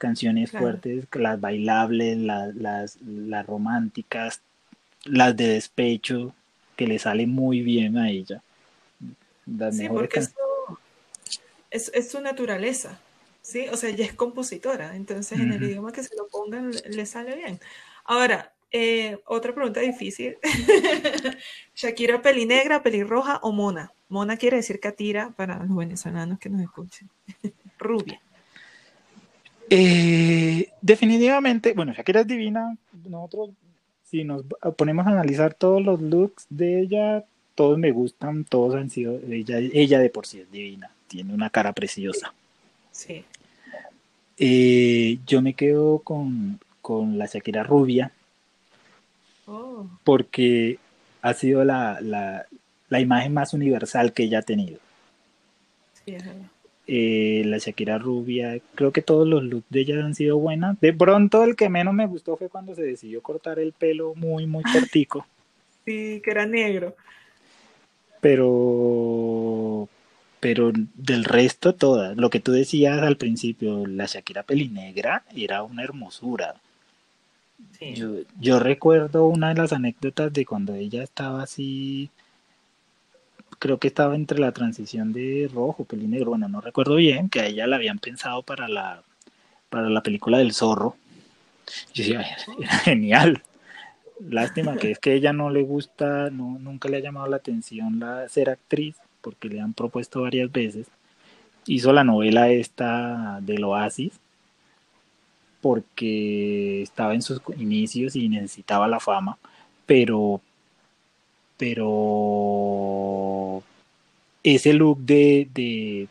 [0.00, 4.40] canciones fuertes, las bailables, las, las, románticas,
[5.04, 6.34] las de despecho,
[6.74, 8.42] que le sale muy bien a ella.
[9.70, 10.20] sí, porque
[11.70, 12.98] es, es, su naturaleza,
[13.42, 13.68] ¿sí?
[13.68, 17.36] O sea, ella es compositora, entonces en el idioma que se lo pongan le sale
[17.36, 17.60] bien.
[18.04, 20.38] Ahora, eh, otra pregunta difícil.
[21.74, 23.92] Shakira pelinegra, pelirroja o mona.
[24.08, 27.10] Mona quiere decir catira para los venezolanos que nos escuchen.
[27.78, 28.20] Rubia.
[29.70, 32.76] Eh, definitivamente, bueno, Shakira es divina.
[33.08, 33.50] Nosotros,
[34.04, 34.44] si nos
[34.76, 39.20] ponemos a analizar todos los looks de ella, todos me gustan, todos han sido.
[39.30, 42.34] Ella, ella de por sí es divina, tiene una cara preciosa.
[42.90, 43.24] Sí.
[44.38, 46.58] Eh, yo me quedo con,
[47.16, 48.10] la Shakira rubia.
[49.46, 49.86] Oh.
[50.02, 50.78] Porque
[51.22, 54.80] ha sido la, la, imagen más universal que ella ha tenido.
[56.04, 56.50] Sí, es verdad.
[56.92, 60.80] Eh, la Shakira rubia, creo que todos los looks de ella han sido buenas.
[60.80, 64.48] De pronto el que menos me gustó fue cuando se decidió cortar el pelo muy,
[64.48, 65.24] muy cortico.
[65.84, 66.96] sí, que era negro.
[68.20, 69.88] Pero,
[70.40, 75.84] pero del resto todas, lo que tú decías al principio, la Shakira pelinegra era una
[75.84, 76.56] hermosura.
[77.94, 82.10] Yo, yo recuerdo una de las anécdotas de cuando ella estaba así
[83.60, 87.46] creo que estaba entre la transición de rojo, pelinegro, bueno, no recuerdo bien, que a
[87.46, 89.04] ella la habían pensado para la,
[89.68, 90.96] para la película del zorro.
[91.94, 92.26] Yo decía,
[92.58, 93.42] era genial.
[94.18, 98.00] Lástima que es que ella no le gusta, no, nunca le ha llamado la atención
[98.00, 100.88] la, ser actriz, porque le han propuesto varias veces.
[101.66, 104.18] Hizo la novela esta del Oasis,
[105.60, 109.38] porque estaba en sus inicios y necesitaba la fama,
[109.84, 110.40] pero,
[111.60, 113.62] pero
[114.42, 116.08] ese look de, de,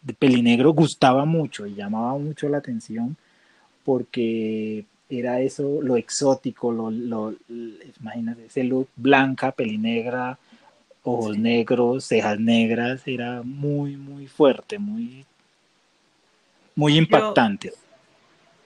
[0.00, 3.14] de pelinegro gustaba mucho y llamaba mucho la atención
[3.84, 7.34] porque era eso, lo exótico, lo, lo,
[8.00, 10.38] imagínate, ese look blanca, pelinegra,
[11.02, 15.26] ojos negros, cejas negras, era muy, muy fuerte, muy,
[16.74, 17.74] muy impactante.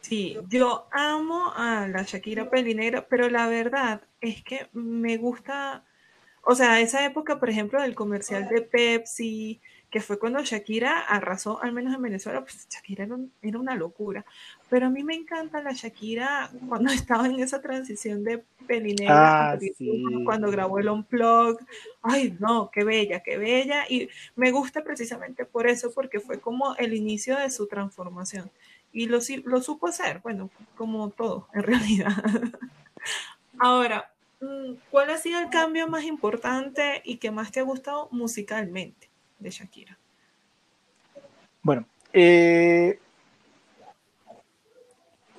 [0.03, 5.83] sí, yo amo a la Shakira pelinegra, pero la verdad es que me gusta,
[6.49, 11.61] o sea, esa época, por ejemplo, del comercial de Pepsi, que fue cuando Shakira arrasó,
[11.61, 13.09] al menos en Venezuela, pues Shakira
[13.43, 14.25] era, una locura.
[14.71, 19.59] Pero a mí me encanta la Shakira cuando estaba en esa transición de pelinegra, ah,
[20.25, 21.59] cuando grabó el Unplug.
[22.01, 23.83] Ay, no, qué bella, qué bella.
[23.89, 28.53] Y me gusta precisamente por eso, porque fue como el inicio de su transformación.
[28.93, 32.13] Y lo, lo supo hacer, bueno, como todo, en realidad.
[33.59, 34.13] Ahora,
[34.91, 39.09] ¿cuál ha sido el cambio más importante y que más te ha gustado musicalmente?
[39.39, 39.99] de Shakira?
[41.63, 42.99] Bueno, eh,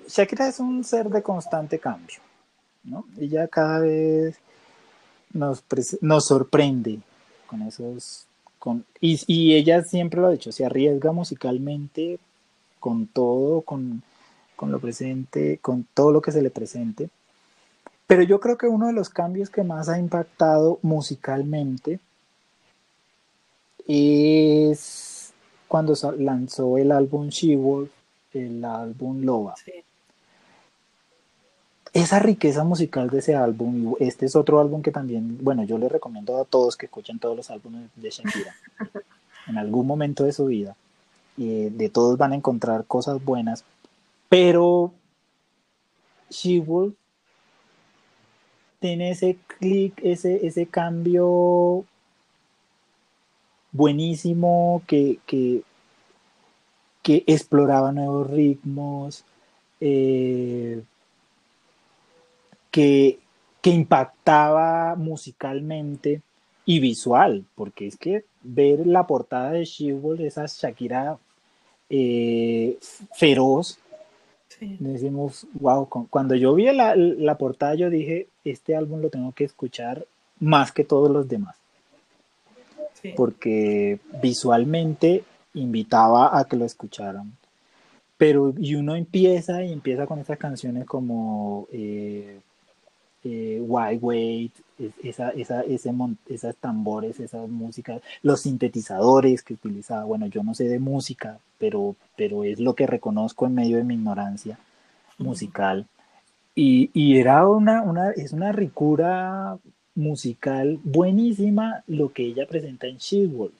[0.08, 2.20] Shakira es un ser de constante cambio,
[2.84, 3.06] ¿no?
[3.18, 4.38] Ella cada vez
[5.34, 5.64] nos,
[6.02, 7.00] nos sorprende
[7.46, 8.26] con esos...
[8.60, 12.20] Con, y, y, ella siempre lo ha dicho, se arriesga musicalmente
[12.80, 14.02] con todo, con,
[14.56, 17.10] con lo presente, con todo lo que se le presente.
[18.08, 22.00] Pero yo creo que uno de los cambios que más ha impactado musicalmente
[23.86, 25.34] es
[25.67, 27.91] cuando lanzó el álbum She-Wolf,
[28.34, 29.56] el álbum Loba.
[31.91, 35.78] Esa riqueza musical de ese álbum, y este es otro álbum que también, bueno, yo
[35.78, 38.56] les recomiendo a todos que escuchen todos los álbumes de Shakira.
[39.48, 40.76] en algún momento de su vida.
[41.36, 43.63] y de todos van a encontrar cosas buenas,
[44.28, 44.91] pero
[46.30, 46.96] She-Wolf
[48.80, 51.86] tiene ese clic, ese, ese cambio
[53.72, 55.63] buenísimo, que, que,
[57.26, 59.24] exploraba nuevos ritmos,
[59.80, 60.84] eh,
[62.72, 63.20] que,
[63.63, 66.22] impactaba musicalmente
[66.63, 71.18] y visual, porque es que ver la portada de She-Wolf, esa Shakira
[71.90, 72.78] eh,
[73.13, 73.78] feroz,
[74.80, 79.44] decimos, wow, cuando yo vi la, la portada yo dije, este álbum lo tengo que
[79.44, 80.06] escuchar
[80.40, 81.56] más que todos los demás
[83.16, 87.34] porque visualmente invitaba a que lo escucharan.
[88.18, 92.40] Pero y uno empieza y empieza con esas canciones como eh,
[93.24, 94.54] eh, Why Wait,
[95.04, 95.94] esa, esa, ese
[96.28, 100.04] esas tambores, esas músicas, los sintetizadores que utilizaba.
[100.06, 103.84] Bueno, yo no sé de música, pero, pero es lo que reconozco en medio de
[103.84, 104.58] mi ignorancia
[105.20, 105.86] musical.
[106.60, 109.60] Y, y era una, una, es una ricura
[109.93, 113.54] musical buenísima lo que ella presenta en She-Wolf,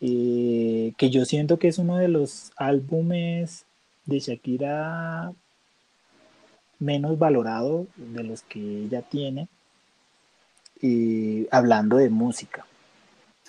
[0.00, 3.64] eh, que yo siento que es uno de los álbumes
[4.04, 5.32] de Shakira
[6.78, 9.48] menos valorado de los que ella tiene,
[11.50, 12.64] hablando de música.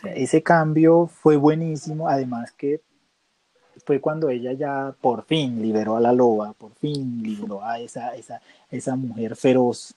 [0.04, 2.82] Ese cambio fue buenísimo, además que
[3.86, 8.16] fue cuando ella ya por fin liberó a la loba, por fin liberó a esa,
[8.16, 9.94] esa, esa mujer feroz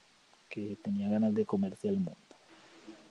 [0.48, 2.16] que tenía ganas de comerse el mundo.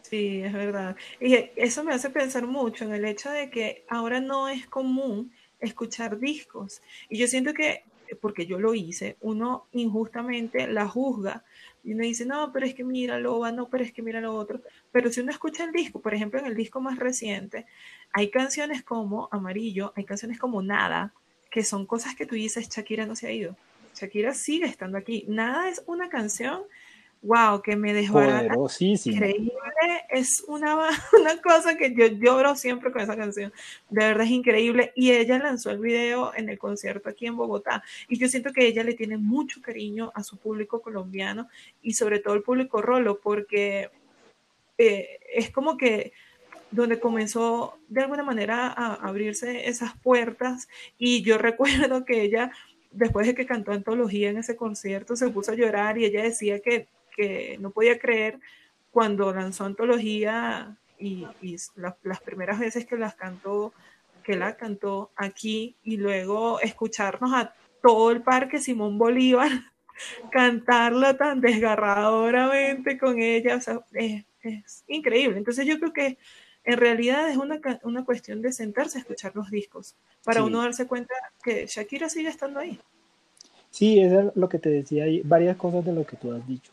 [0.01, 0.95] Sí, es verdad.
[1.19, 5.32] Y eso me hace pensar mucho en el hecho de que ahora no es común
[5.60, 6.82] escuchar discos.
[7.10, 7.84] Y yo siento que,
[8.15, 11.43] porque yo lo hice, uno injustamente la juzga
[11.83, 14.35] y uno dice, no, pero es que mira Loba, no, pero es que mira lo
[14.35, 14.61] otro.
[14.91, 17.65] Pero si uno escucha el disco, por ejemplo, en el disco más reciente,
[18.11, 21.13] hay canciones como Amarillo, hay canciones como Nada,
[21.49, 23.55] que son cosas que tú dices, Shakira no se ha ido.
[23.95, 25.25] Shakira sigue estando aquí.
[25.27, 26.63] Nada es una canción
[27.21, 28.55] wow, que me desbarata.
[28.79, 29.51] Increíble,
[30.09, 30.75] es una,
[31.19, 33.51] una cosa que yo lloro siempre con esa canción.
[33.89, 34.91] De verdad es increíble.
[34.95, 37.83] Y ella lanzó el video en el concierto aquí en Bogotá.
[38.07, 41.47] Y yo siento que ella le tiene mucho cariño a su público colombiano
[41.81, 43.89] y sobre todo el público rolo, porque
[44.77, 46.13] eh, es como que
[46.71, 50.69] donde comenzó de alguna manera a abrirse esas puertas.
[50.97, 52.51] Y yo recuerdo que ella
[52.91, 56.59] después de que cantó antología en ese concierto, se puso a llorar y ella decía
[56.59, 56.87] que
[57.19, 58.39] que no podía creer
[58.91, 61.27] cuando lanzó antología y,
[61.75, 63.73] las primeras veces que las cantó,
[64.23, 69.51] que la cantó aquí y luego escucharnos a todo el parque Simón Bolívar
[70.31, 74.23] cantarla tan desgarradoramente con ella, o sea, es,
[74.87, 75.37] increíble.
[75.39, 76.17] Entonces yo creo que
[76.63, 80.87] en realidad es una, una, cuestión de sentarse a escuchar los discos para uno darse
[80.87, 81.13] cuenta
[81.43, 82.79] que Shakira sigue estando ahí.
[83.71, 86.47] Sí, eso es lo que te decía, hay varias cosas de lo que tú has
[86.47, 86.71] dicho.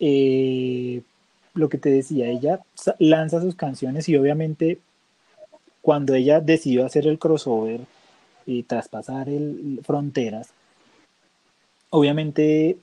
[0.00, 1.02] Eh,
[1.54, 2.60] lo que te decía, ella
[2.98, 4.78] lanza sus canciones y obviamente
[5.82, 7.80] cuando ella decidió hacer el crossover
[8.46, 10.50] y traspasar el, fronteras,
[11.90, 12.78] obviamente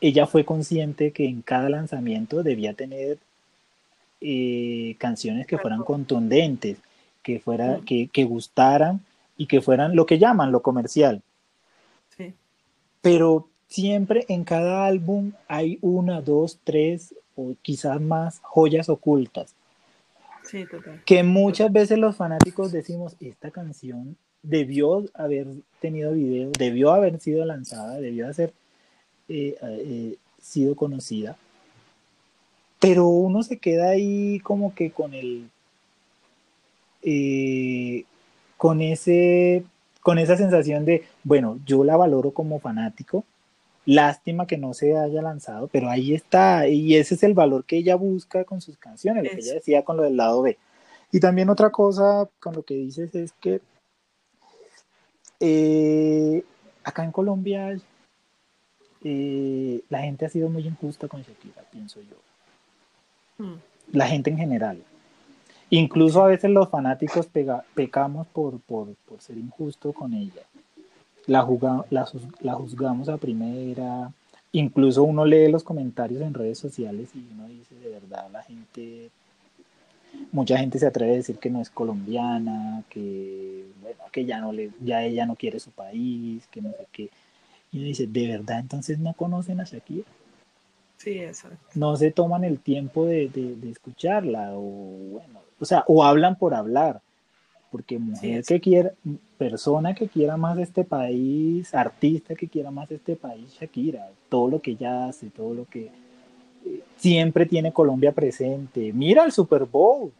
[0.00, 3.18] ella fue consciente que en cada lanzamiento debía tener
[4.20, 6.78] eh, canciones que fueran contundentes,
[7.22, 9.00] que, fuera, que, que, gustaran
[9.36, 11.22] y que fueran lo que llaman lo comercial.
[12.16, 12.34] Sí.
[13.00, 19.54] Pero siempre en cada álbum hay una, dos, tres o quizás más joyas ocultas.
[20.44, 21.02] Sí, total.
[21.06, 25.46] Que muchas veces los fanáticos decimos, esta canción debió haber
[25.80, 28.52] tenido video, debió haber sido lanzada, debió haber
[29.28, 31.36] eh, eh, sido conocida.
[32.78, 35.48] Pero uno se queda ahí como que con el...
[37.04, 38.04] Eh,
[38.58, 39.64] con ese
[40.02, 43.24] con esa sensación de, bueno, yo la valoro como fanático,
[43.84, 47.78] Lástima que no se haya lanzado, pero ahí está, y ese es el valor que
[47.78, 50.56] ella busca con sus canciones, lo que ella decía con lo del lado B.
[51.10, 53.60] Y también otra cosa con lo que dices es que
[55.40, 56.44] eh,
[56.84, 57.76] acá en Colombia
[59.02, 63.44] eh, la gente ha sido muy injusta con Shakira, pienso yo.
[63.44, 63.58] Hmm.
[63.92, 64.82] La gente en general.
[65.70, 67.28] Incluso a veces los fanáticos
[67.74, 70.42] pecamos por, por, por ser injusto con ella
[71.26, 71.46] la,
[71.90, 74.12] la, juzgamos a primera,
[74.52, 79.10] incluso uno lee los comentarios en redes sociales y uno dice, de verdad, la gente,
[80.32, 84.52] mucha gente se atreve a decir que no es colombiana, que, bueno, que ya, no
[84.52, 87.10] le, ya ella no quiere su país, que no sé qué.
[87.70, 90.06] Y uno dice, ¿de verdad entonces no conocen a Shakira?
[90.98, 91.48] Sí, eso.
[91.74, 96.36] No se toman el tiempo de, de, de escucharla, o bueno, o sea, o hablan
[96.36, 97.00] por hablar
[97.72, 98.92] porque mujer que quiera,
[99.38, 104.60] persona que quiera más este país, artista que quiera más este país, Shakira, todo lo
[104.60, 105.86] que ella hace, todo lo que
[106.66, 108.92] eh, siempre tiene Colombia presente.
[108.92, 110.12] Mira el Super Bowl.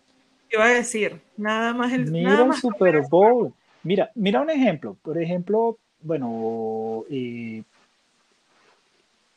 [0.50, 3.52] Iba a decir, nada más el Mira el Super Bowl.
[3.82, 4.96] Mira, mira un ejemplo.
[5.02, 7.62] Por ejemplo, bueno, eh,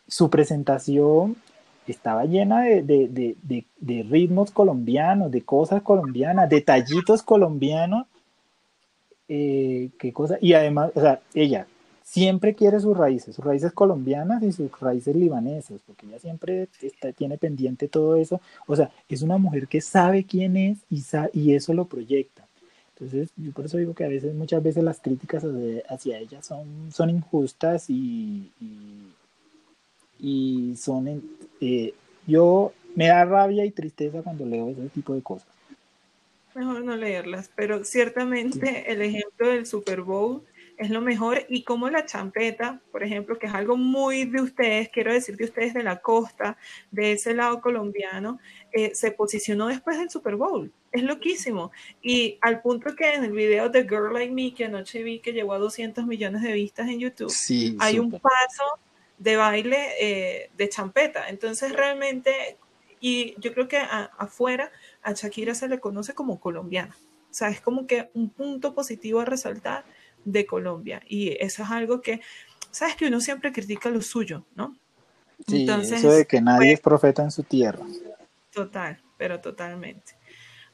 [0.08, 1.36] su presentación
[1.92, 3.66] estaba llena de,
[4.10, 8.08] ritmos colombianos, de cosas colombianas, detallitos colombianos.
[9.28, 11.66] Eh, qué cosa, y además, o sea, ella
[12.04, 16.70] siempre quiere sus raíces, sus raíces colombianas y sus raíces libanesas, porque ella siempre
[17.18, 18.40] tiene pendiente todo eso.
[18.68, 22.46] O sea, es una mujer que sabe quién es y, y eso lo proyecta.
[22.98, 25.44] Entonces, yo por eso digo que a veces, muchas veces las críticas
[25.90, 28.50] hacia, ella son, son injustas y
[30.78, 31.24] son,
[31.62, 31.94] eh,
[32.28, 35.48] yo me da rabia y tristeza cuando leo ese tipo de cosas.
[36.54, 40.42] Mejor no leerlas, pero ciertamente el ejemplo del Super Bowl
[40.78, 44.90] es lo mejor y como la champeta, por ejemplo, que es algo muy de ustedes,
[44.90, 46.58] quiero decir de ustedes de la costa,
[46.92, 48.40] de ese lado colombiano,
[48.72, 50.72] eh, se posicionó después del Super Bowl.
[50.92, 51.72] Es loquísimo.
[52.02, 55.34] Y al punto que en el video de Girl Like Me, que anoche vi que
[55.34, 57.34] llegó a 200 millones de vistas en YouTube,
[57.80, 58.64] hay un paso
[59.18, 61.30] de baile eh, de champeta.
[61.30, 62.58] Entonces realmente,
[63.00, 63.78] y yo creo que
[64.18, 66.96] afuera a Shakira se le conoce como colombiana.
[67.30, 69.84] O sea, es como que un punto positivo a resaltar
[70.24, 71.02] de Colombia.
[71.08, 72.22] Y eso es algo que,
[72.72, 74.76] sabes que uno siempre critica lo suyo, ¿no?
[75.48, 77.86] Sí, Entonces, eso de que nadie es profeta en su tierra.
[78.52, 80.14] Total, pero totalmente.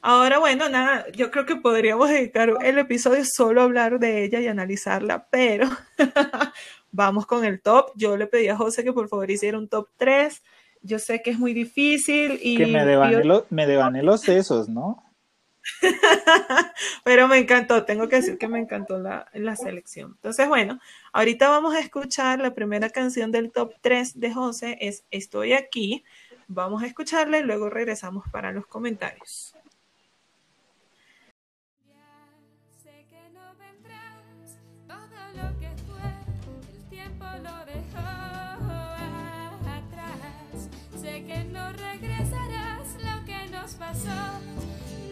[0.00, 4.40] Ahora, bueno, nada, yo creo que podríamos dedicar el episodio solo a hablar de ella
[4.40, 5.68] y analizarla, pero
[6.92, 7.90] vamos con el top.
[7.96, 10.42] Yo le pedí a José que por favor hiciera un top 3.
[10.82, 12.56] Yo sé que es muy difícil y...
[12.56, 15.02] Que me devane, los sesos, ¿no?
[17.04, 20.12] Pero me encantó, tengo que decir que me encantó la, la, selección.
[20.16, 20.80] Entonces, bueno,
[21.12, 26.04] ahorita vamos a escuchar la primera canción del top 3 de José, es Estoy aquí.
[26.48, 29.54] Vamos a escucharla y luego regresamos para los comentarios.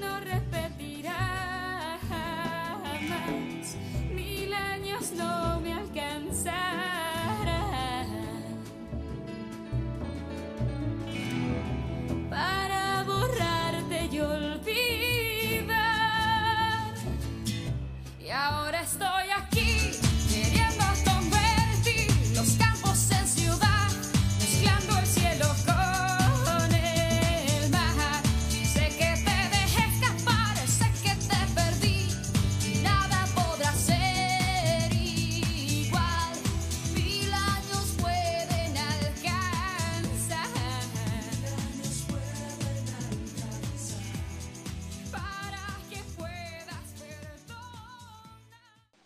[0.01, 3.77] No repetirá jamás.
[4.14, 7.00] Mil años no me alcanzarán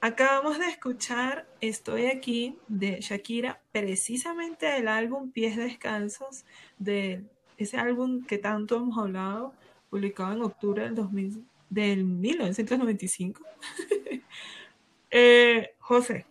[0.05, 6.45] Acabamos de escuchar Estoy aquí de Shakira, precisamente del álbum Pies Descalzos,
[6.79, 7.25] de
[7.57, 9.55] ese álbum que tanto hemos hablado,
[9.89, 13.41] publicado en octubre del, 2000, del 1995.
[15.11, 16.27] eh, José,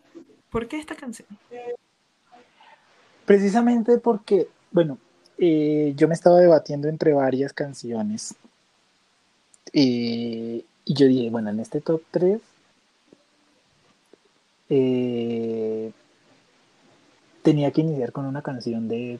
[0.51, 1.27] ¿por qué esta canción?
[3.25, 4.99] Precisamente porque, bueno,
[5.39, 8.35] eh, yo me estaba debatiendo entre varias canciones.
[9.73, 12.39] Eh, y yo dije, bueno, en este top 3
[14.75, 15.91] eh,
[17.43, 19.19] tenía que iniciar con una canción de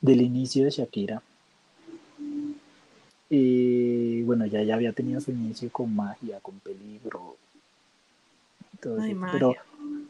[0.00, 1.22] del inicio de Shakira.
[3.30, 7.36] Y bueno, ya, ya había tenido su inicio con magia, con peligro.
[8.80, 9.54] pero,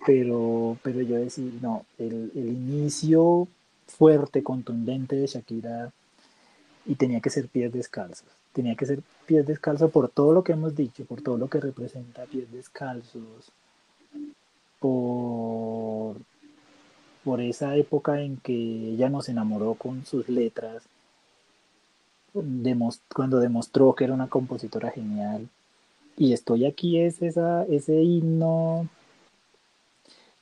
[0.06, 3.48] pero, pero yo decía, no, el, el inicio
[3.86, 5.92] fuerte, contundente de Shakira
[6.86, 8.28] y tenía que ser pies descalzos.
[8.52, 11.60] Tenía que ser pies descalzos por todo lo que hemos dicho, por todo lo que
[11.60, 13.52] representa pies descalzos,
[14.78, 16.16] por,
[17.24, 20.84] por esa época en que ella nos enamoró con sus letras,
[23.14, 25.48] cuando demostró que era una compositora genial.
[26.16, 28.88] Y estoy aquí es esa, ese himno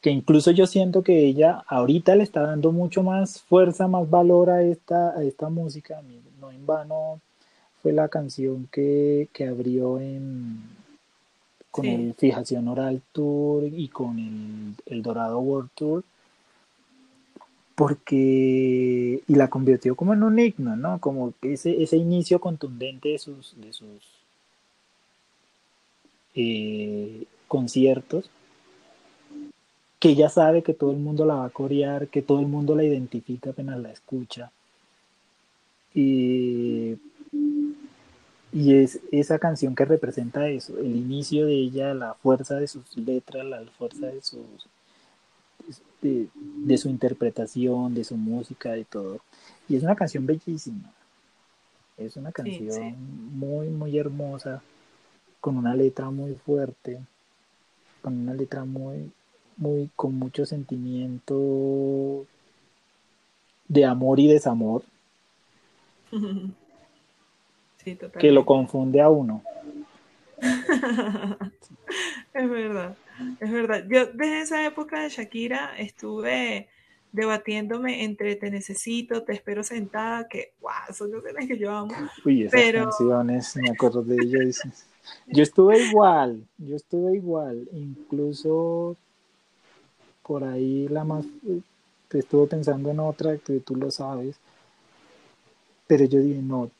[0.00, 4.50] que incluso yo siento que ella ahorita le está dando mucho más fuerza, más valor
[4.50, 6.00] a esta, a esta música.
[6.40, 7.20] No en vano
[7.82, 10.62] fue la canción que, que abrió en,
[11.76, 16.04] con el Fijación Oral Tour y con el, el, Dorado World Tour,
[17.74, 20.98] porque, y la convirtió como en un himno, ¿no?
[20.98, 24.02] Como ese, ese inicio contundente de sus, de sus
[26.34, 28.30] eh, conciertos,
[29.98, 32.74] que ella sabe que todo el mundo la va a corear, que todo el mundo
[32.74, 34.50] la identifica apenas la escucha.
[35.94, 36.96] Y
[38.56, 42.96] y es esa canción que representa eso, el inicio de ella, la fuerza de sus
[42.96, 44.40] letras, la fuerza de sus
[46.00, 49.20] de, su interpretación, de su música, de todo.
[49.68, 50.90] Y es una canción bellísima.
[51.98, 52.96] Es una canción
[53.38, 54.62] muy, muy hermosa,
[55.38, 56.98] con una letra muy fuerte,
[58.00, 59.10] con una letra muy,
[59.58, 62.24] muy, con mucho sentimiento
[63.68, 64.82] de amor y desamor.
[68.18, 69.42] que lo confunde a uno.
[72.34, 72.96] es verdad,
[73.40, 73.84] es verdad.
[73.88, 76.68] Yo desde esa época de Shakira estuve
[77.12, 81.94] debatiéndome entre Te necesito, Te espero sentada, que wow, son canciones que yo amo.
[82.24, 84.60] Uy, esas canciones, me acuerdo de ellas.
[85.28, 88.96] Yo estuve igual, yo estuve igual, incluso
[90.24, 91.24] por ahí la más,
[92.08, 94.34] te estuve pensando en otra que tú lo sabes,
[95.86, 96.72] pero yo dije, no,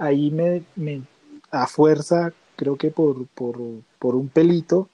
[0.00, 1.02] ahí me, me
[1.50, 3.58] a fuerza, creo que por, por,
[3.98, 4.88] por un pelito,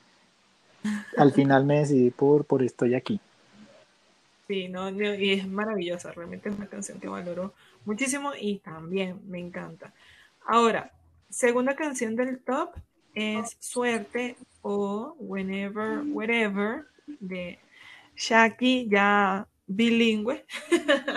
[1.17, 3.21] al final me decidí por, por Estoy aquí.
[4.49, 9.39] Sí, no, y es maravillosa, realmente es una canción que valoro muchísimo y también me
[9.39, 9.93] encanta.
[10.47, 10.93] Ahora,
[11.31, 12.71] segunda canción del top
[13.15, 17.59] es Suerte o Whenever, Wherever de
[18.17, 20.45] Shaki, ya bilingüe.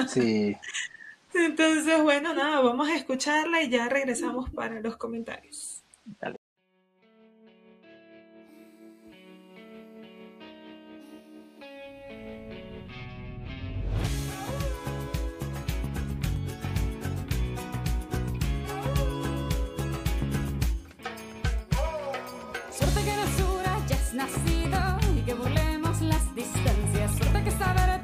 [0.08, 0.56] Sí.
[1.36, 5.84] Entonces, bueno, nada, vamos a escucharla y ya regresamos para los comentarios.
[6.06, 6.40] Dale.
[22.72, 27.18] Suerte que no ya has nacido y que volvemos las distancias.
[27.18, 27.95] Suerte que saberte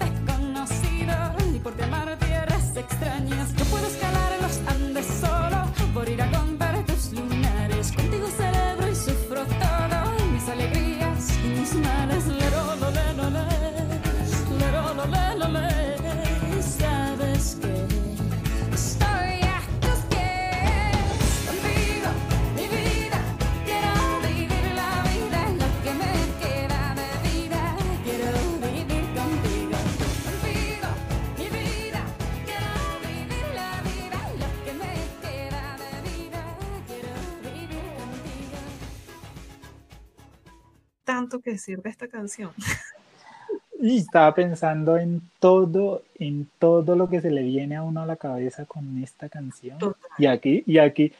[41.12, 42.52] Tanto que decir de esta canción.
[43.84, 48.06] Y estaba pensando en todo, en todo lo que se le viene a uno a
[48.06, 49.80] la cabeza con esta canción.
[49.80, 50.10] Total.
[50.20, 51.12] Y aquí, y aquí,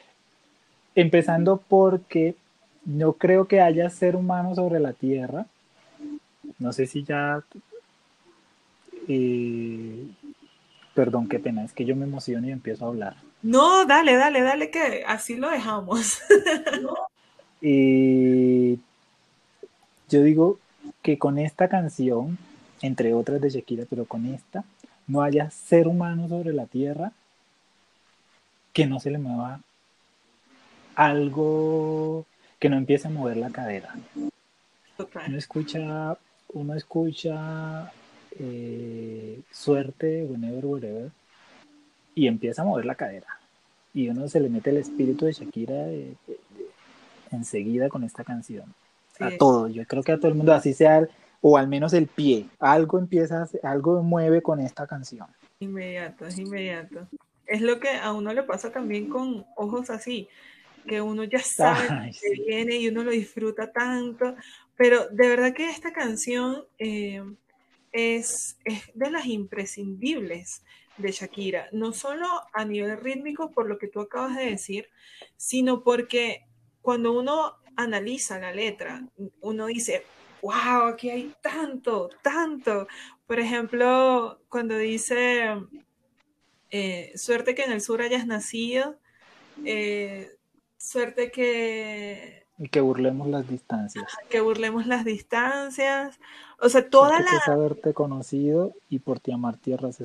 [0.94, 2.36] empezando porque
[2.84, 5.46] no creo que haya ser humano sobre la Tierra.
[6.60, 7.42] No sé si ya...
[9.08, 10.06] eh,
[10.94, 13.16] perdón, qué pena, es que yo me emociono y empiezo a hablar.
[13.42, 16.22] No, dale, dale, dale, que así lo dejamos.
[17.64, 18.76] Eh,
[20.12, 20.58] yo digo
[21.02, 22.36] que con esta canción,
[22.82, 24.62] entre otras de Shakira, pero con esta,
[25.06, 27.12] no haya ser humano sobre la tierra
[28.72, 29.60] que no se le mueva
[30.94, 32.26] algo
[32.58, 33.94] que no empiece a mover la cadera.
[34.98, 36.18] Uno escucha,
[36.52, 37.90] uno escucha
[38.38, 41.10] eh, suerte, whenever, wherever,
[42.14, 43.38] y empieza a mover la cadera.
[43.94, 45.86] Y uno se le mete el espíritu de Shakira
[47.30, 48.74] enseguida con esta canción.
[49.20, 51.06] A todo, yo creo que a todo el mundo, así sea,
[51.40, 55.26] o al menos el pie, algo empieza, algo mueve con esta canción.
[55.60, 57.08] Inmediato, es inmediato.
[57.46, 60.28] Es lo que a uno le pasa también con ojos así,
[60.86, 64.34] que uno ya sabe que viene y uno lo disfruta tanto,
[64.76, 67.22] pero de verdad que esta canción eh,
[67.92, 70.62] es, es de las imprescindibles
[70.96, 74.88] de Shakira, no solo a nivel rítmico por lo que tú acabas de decir,
[75.36, 76.44] sino porque
[76.80, 79.06] cuando uno analiza la letra,
[79.40, 80.04] uno dice,
[80.42, 82.86] wow, aquí hay tanto, tanto.
[83.26, 85.56] Por ejemplo, cuando dice,
[86.70, 88.96] eh, suerte que en el sur hayas nacido,
[89.64, 90.36] eh,
[90.76, 92.46] suerte que...
[92.58, 94.04] Y que burlemos las distancias.
[94.28, 96.18] Que burlemos las distancias.
[96.60, 97.30] O sea, toda la...
[97.44, 100.00] Que haberte conocido y por ti amar tierras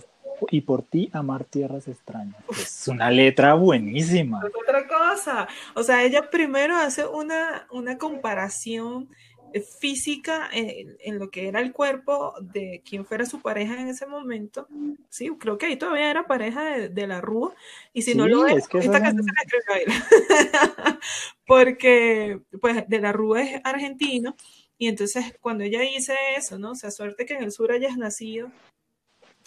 [0.52, 2.38] y por ti amar tierras extrañas.
[2.50, 4.42] Es una letra buenísima.
[4.46, 5.48] Es otra cosa.
[5.76, 9.10] O sea, ella primero hace una, una comparación
[9.54, 14.06] eh, física en, lo que era el cuerpo de quien fuera su pareja en ese
[14.06, 14.68] momento.
[15.10, 17.54] Sí, creo que ahí todavía era pareja de, la Rúa.
[17.94, 21.00] Y si no lo es, esta canción se la
[21.46, 24.36] Porque, pues, de la Rúa es argentino.
[24.78, 26.72] Y entonces, cuando ella dice eso, ¿no?
[26.72, 28.52] O sea, suerte que en el sur hayas nacido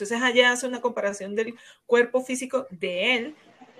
[0.00, 3.34] entonces allá hace una comparación del cuerpo físico de él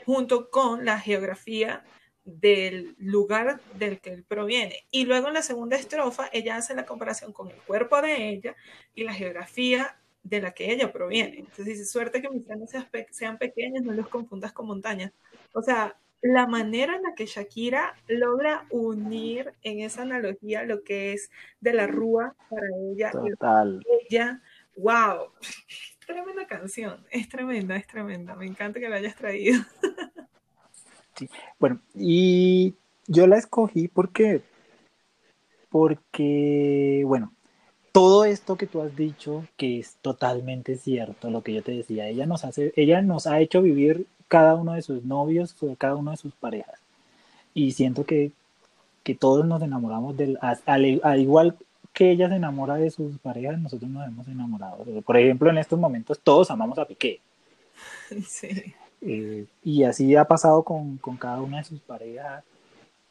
[0.04, 1.82] junto con la geografía
[2.24, 4.84] del lugar del que él proviene.
[4.90, 8.54] Y luego en la segunda estrofa ella hace la comparación con el cuerpo de ella
[8.94, 11.38] y la geografía de la que ella proviene.
[11.38, 12.70] Entonces dice, suerte que mis planes
[13.10, 15.12] sean pequeños, no los confundas con montañas.
[15.54, 21.14] O sea, la manera en la que Shakira logra unir en esa analogía lo que
[21.14, 23.10] es de la rúa para ella.
[23.10, 23.82] Total.
[24.02, 24.42] ella,
[24.76, 25.32] wow,
[26.12, 28.34] tremenda canción, es tremenda, es tremenda.
[28.34, 29.60] Me encanta que la hayas traído.
[31.16, 31.28] Sí.
[31.58, 32.74] Bueno, y
[33.06, 34.40] yo la escogí porque,
[35.68, 37.34] porque, bueno,
[37.92, 42.08] todo esto que tú has dicho, que es totalmente cierto, lo que yo te decía,
[42.08, 46.12] ella nos hace, ella nos ha hecho vivir cada uno de sus novios, cada uno
[46.12, 46.80] de sus parejas.
[47.52, 48.32] Y siento que,
[49.02, 51.58] que todos nos enamoramos del, al igual
[51.92, 54.84] que ella se enamora de sus parejas, nosotros nos hemos enamorado.
[55.04, 57.20] Por ejemplo, en estos momentos todos amamos a Piqué.
[58.26, 58.74] Sí.
[59.02, 62.44] Eh, y así ha pasado con, con, cada una de sus parejas.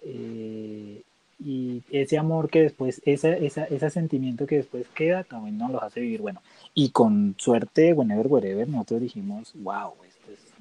[0.03, 1.01] Eh,
[1.39, 6.01] y ese amor que después, ese, ese sentimiento que después queda, también nos los hace
[6.01, 6.21] vivir.
[6.21, 6.41] Bueno,
[6.73, 10.53] y con suerte, whenever, wherever, nosotros dijimos, wow, esto es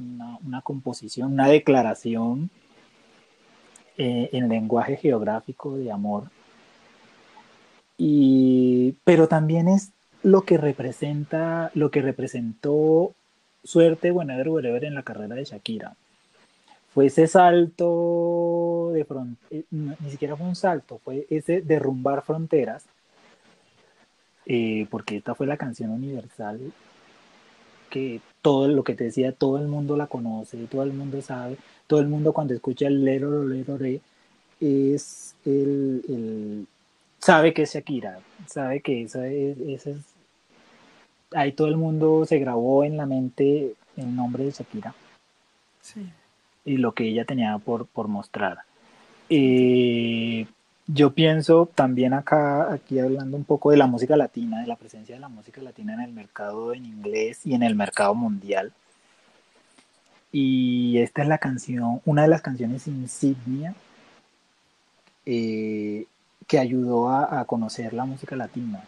[0.00, 2.50] una, una composición, una declaración
[3.98, 6.30] eh, en lenguaje geográfico de amor
[7.98, 9.92] y, pero también es
[10.22, 13.14] lo que representa, lo que representó
[13.64, 15.96] suerte Whenever Wherever en la carrera de Shakira.
[16.92, 22.84] Fue ese salto de fronteras, eh, ni siquiera fue un salto, fue ese derrumbar fronteras,
[24.46, 26.72] eh, porque esta fue la canción universal
[27.90, 31.56] que todo lo que te decía, todo el mundo la conoce, todo el mundo sabe,
[31.86, 33.78] todo el mundo cuando escucha el lero, lero,
[34.60, 36.66] es el
[37.26, 39.58] sabe que es Shakira, sabe que esa es,
[41.34, 44.94] ahí todo el mundo se grabó en la mente el nombre de Shakira.
[45.80, 46.08] Sí.
[46.64, 48.58] Y lo que ella tenía por, por mostrar.
[49.28, 50.46] Eh,
[50.86, 55.16] yo pienso también acá, aquí hablando un poco de la música latina, de la presencia
[55.16, 58.72] de la música latina en el mercado en inglés y en el mercado mundial.
[60.30, 63.74] Y esta es la canción, una de las canciones insignia
[65.24, 66.06] eh,
[66.46, 68.84] que ayudó a, conocer la música latina,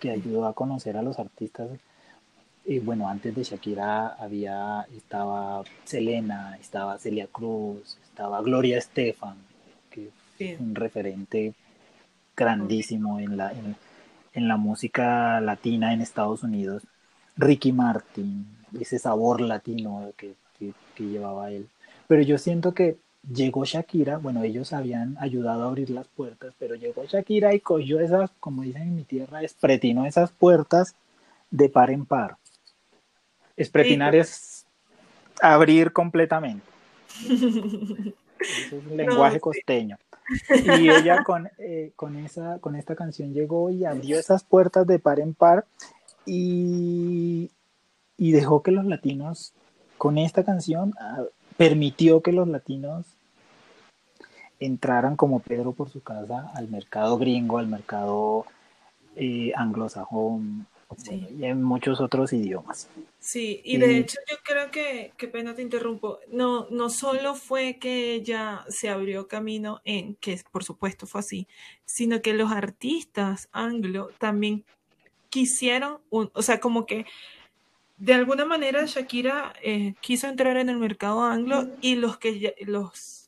[0.00, 1.68] que ayudó a conocer a los artistas.
[2.64, 9.36] Y bueno, antes de Shakira había, estaba Selena, estaba Celia Cruz, estaba Gloria Estefan,
[9.90, 11.54] que es un referente
[12.36, 16.82] grandísimo en la, en, la música latina en Estados Unidos.
[17.36, 18.46] Ricky Martin,
[18.80, 21.68] ese sabor latino que, que llevaba él.
[22.08, 22.96] Pero yo siento que
[23.32, 28.00] llegó Shakira, bueno, ellos habían ayudado a abrir las puertas, pero llegó Shakira y cogió
[28.00, 30.94] esas, como dicen en mi tierra, espretinó esas puertas
[31.50, 32.36] de par en par.
[33.56, 34.66] Espretinar es
[35.40, 36.66] abrir completamente.
[37.20, 39.98] es un lenguaje costeño.
[40.80, 44.98] Y ella con, eh, con, esa, con esta canción llegó y abrió esas puertas de
[44.98, 45.66] par en par
[46.26, 47.52] y,
[48.16, 49.52] y dejó que los latinos,
[49.98, 51.22] con esta canción, ah,
[51.56, 53.15] permitió que los latinos
[54.60, 58.46] entraran como Pedro por su casa al mercado gringo, al mercado
[59.16, 60.66] eh, anglosajón
[61.04, 62.88] y en muchos otros idiomas.
[63.18, 67.78] Sí, y de hecho yo creo que, qué pena te interrumpo, no, no solo fue
[67.78, 71.48] que ella se abrió camino en, que por supuesto fue así,
[71.84, 74.64] sino que los artistas anglo también
[75.28, 77.04] quisieron, o sea, como que
[77.98, 83.25] de alguna manera Shakira eh, quiso entrar en el mercado anglo y los que los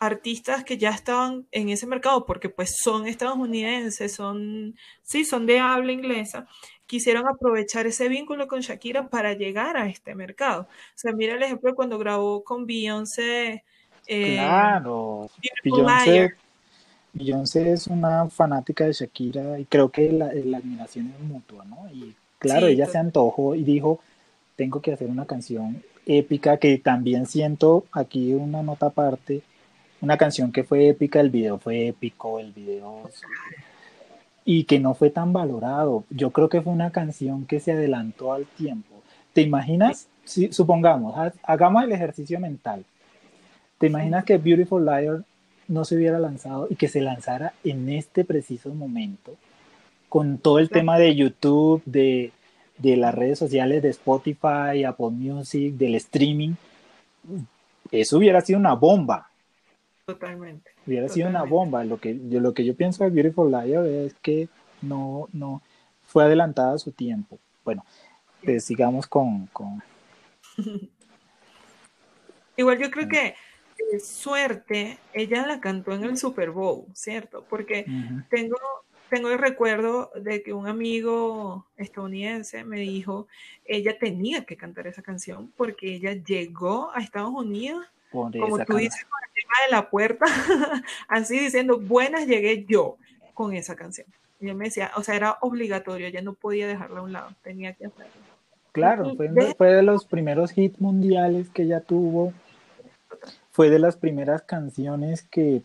[0.00, 5.60] artistas que ya estaban en ese mercado, porque pues son estadounidenses, son, sí, son de
[5.60, 6.46] habla inglesa,
[6.86, 10.62] quisieron aprovechar ese vínculo con Shakira para llegar a este mercado.
[10.62, 13.62] O sea, mira el ejemplo cuando grabó con Beyoncé.
[14.06, 15.30] Eh, claro,
[15.62, 16.32] Beyoncé,
[17.12, 20.26] Beyoncé, es una fanática de Shakira y creo que la,
[20.56, 21.88] admiración es mutua, ¿no?
[21.92, 24.00] Y claro, ella se antojó y dijo,
[24.56, 29.42] tengo que hacer una canción épica que también siento aquí una nota aparte
[30.00, 33.10] una canción que fue épica, el video fue épico, el video
[34.44, 36.04] y que no fue tan valorado.
[36.10, 39.02] Yo creo que fue una canción que se adelantó al tiempo.
[39.32, 40.08] ¿Te imaginas?
[40.24, 42.84] Si, supongamos, hagamos el ejercicio mental.
[43.78, 45.24] ¿Te imaginas que Beautiful Liar
[45.68, 49.36] no se hubiera lanzado y que se lanzara en este preciso momento?
[50.08, 52.32] Con todo el tema de YouTube, de,
[52.78, 56.54] de las redes sociales, de Spotify, Apple Music, del streaming.
[57.92, 59.29] Eso hubiera sido una bomba
[60.10, 60.72] Totalmente.
[60.88, 61.84] Hubiera sido una bomba.
[61.84, 64.48] Lo que, yo, lo que yo pienso de Beautiful Liar es que
[64.82, 65.62] no, no
[66.04, 67.38] fue adelantada a su tiempo.
[67.64, 67.84] Bueno,
[68.42, 69.80] pues sigamos con, con...
[72.56, 73.36] Igual yo creo que
[74.00, 77.44] suerte, ella la cantó en el Super Bowl, ¿cierto?
[77.48, 77.86] Porque
[78.28, 78.58] tengo,
[79.08, 83.28] tengo el recuerdo de que un amigo estadounidense me dijo,
[83.64, 89.04] ella tenía que cantar esa canción porque ella llegó a Estados Unidos como tú dices,
[89.04, 89.20] con
[89.66, 90.26] de la puerta,
[91.08, 92.96] así diciendo, buenas llegué yo
[93.34, 94.06] con esa canción.
[94.40, 97.74] Yo me decía, o sea, era obligatorio, ya no podía dejarla a un lado, tenía
[97.74, 98.12] que hacerlo.
[98.72, 102.32] Claro, fue, de los primeros hits mundiales que ella tuvo,
[103.50, 105.62] fue de las primeras canciones que,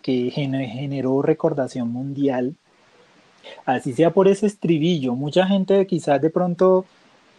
[0.00, 2.56] que generó recordación mundial,
[3.66, 5.14] así sea por ese estribillo.
[5.14, 6.86] Mucha gente quizás de pronto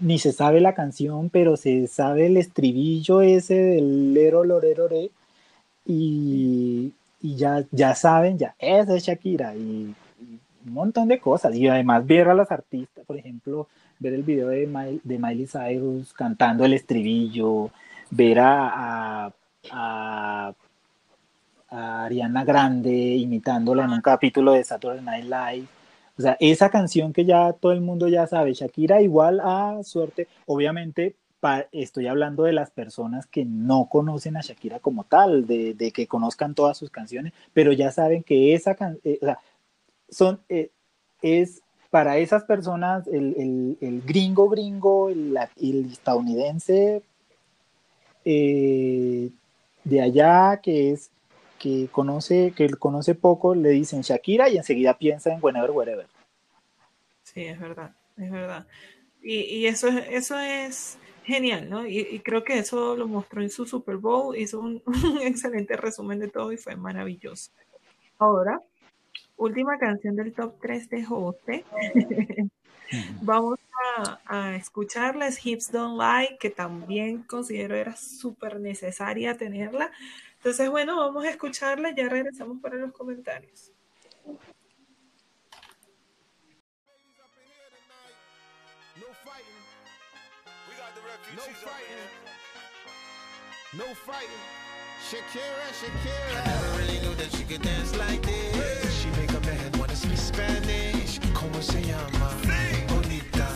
[0.04, 4.90] ni se sabe la canción, pero se sabe el estribillo ese del lero, lorero,
[5.86, 9.96] y, y ya, ya saben, ya, esa es Shakira, y,
[10.66, 13.68] un montón de cosas, y además ver a las artistas, por ejemplo,
[14.00, 17.70] ver el video de, de Miley Cyrus cantando el estribillo,
[18.12, 19.34] ver a,
[19.72, 20.54] a,
[21.70, 25.68] a Ariana Grande imitándola en un capítulo de Saturday Night Live,
[26.18, 30.28] o sea, esa canción que ya todo el mundo ya sabe, Shakira igual a suerte,
[30.46, 31.16] obviamente
[31.72, 36.56] estoy hablando de las personas que no conocen a Shakira como tal, de, que conozcan
[36.56, 39.40] todas sus canciones, pero ya saben que esa canción, eh, o sea,
[40.10, 40.70] son, eh,
[41.22, 45.38] es para esas personas el, gringo gringo, el,
[45.92, 47.04] estadounidense
[48.26, 49.30] eh,
[49.84, 51.12] de allá que es
[51.64, 56.08] que conoce, que conoce poco, le dicen Shakira y enseguida piensa en Whenever, Wherever.
[57.24, 58.68] Sí, es verdad, es verdad.
[59.22, 61.88] Y, eso, es, eso es genial, ¿no?
[61.88, 64.84] Y, creo que eso lo mostró en su Super Bowl, hizo un,
[65.22, 67.52] excelente resumen de todo y fue maravilloso.
[68.20, 68.62] Ahora,
[69.38, 71.64] última canción del top 3 de Jote.
[73.22, 73.58] Vamos
[73.96, 79.92] a, a escucharles Hips Don't Lie, que también considero era súper necesaria tenerla.
[80.44, 83.72] Entonces, bueno, vamos a escucharla, ya regresamos para los comentarios.
[91.34, 92.12] No fighting.
[93.72, 94.44] No fighting.
[95.10, 96.42] Shakira, Shakira.
[96.42, 99.02] I never really knew that she could dance like this.
[99.02, 101.20] She make a man wanna speak Spanish.
[101.34, 102.36] Como se llama?
[102.90, 103.48] Bonita.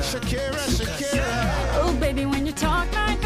[0.00, 1.82] Shakira, Shakira.
[1.82, 3.21] Oh, baby, when you talk like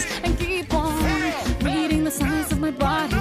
[0.00, 1.02] wise and keep on
[1.62, 3.16] reading the signs of my body.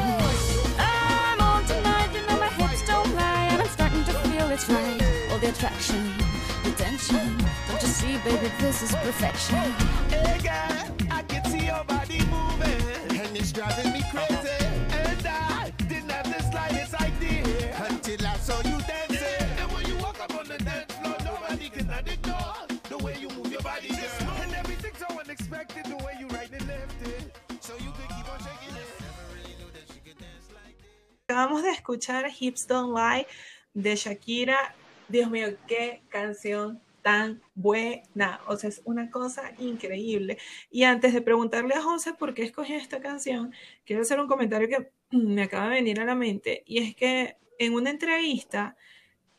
[0.78, 4.70] I'm on tonight, you know my hips don't lie, and I'm starting to feel it's
[4.70, 5.02] right
[5.32, 6.14] All the attraction,
[6.64, 7.38] the tension.
[7.68, 10.79] Don't you see, baby, this is perfection.
[31.40, 33.26] Acabamos de escuchar Hips Don't Lie
[33.74, 34.76] de Shakira.
[35.08, 38.42] Dios mío, qué canción tan buena.
[38.46, 40.38] O sea, es una cosa increíble.
[40.70, 43.54] Y antes de preguntarle a José por qué escogió esta canción,
[43.86, 46.64] quiero hacer un comentario que me acaba de venir a la mente.
[46.66, 48.76] Y es que en una entrevista,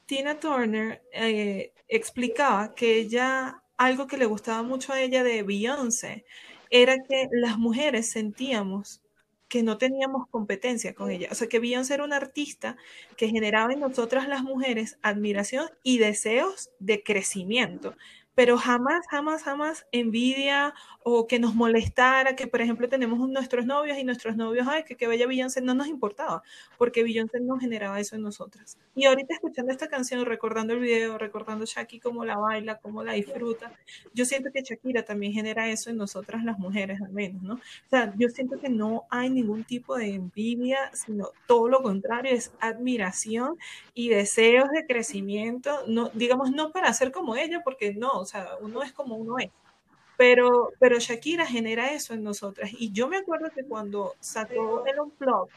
[0.07, 6.25] Tina Turner eh, explicaba que ella, algo que le gustaba mucho a ella de Beyoncé,
[6.71, 9.03] era que las mujeres sentíamos
[9.51, 11.29] que no teníamos competencia con ella.
[11.31, 12.77] O sea, que Beyoncé era una artista
[13.17, 17.95] que generaba en nosotras las mujeres admiración y deseos de crecimiento
[18.41, 20.73] pero jamás, jamás, jamás envidia
[21.03, 24.97] o que nos molestara, que por ejemplo tenemos nuestros novios y nuestros novios, ay, que,
[24.97, 26.43] que bella Beyoncé, no nos importaba,
[26.79, 28.79] porque Beyoncé no generaba eso en nosotras.
[28.95, 33.13] Y ahorita escuchando esta canción, recordando el video, recordando Shaki cómo la baila, cómo la
[33.13, 33.75] disfruta,
[34.15, 37.55] yo siento que Shakira también genera eso en nosotras las mujeres, al menos, ¿no?
[37.57, 42.33] O sea, yo siento que no hay ningún tipo de envidia, sino todo lo contrario,
[42.33, 43.59] es admiración
[43.93, 48.83] y deseos de crecimiento, no, digamos, no para ser como ella, porque no, sea, uno
[48.83, 49.51] es como uno es.
[50.17, 52.71] Pero, pero Shakira genera eso en nosotras.
[52.79, 55.49] Y yo me acuerdo que cuando sacó el Unplug,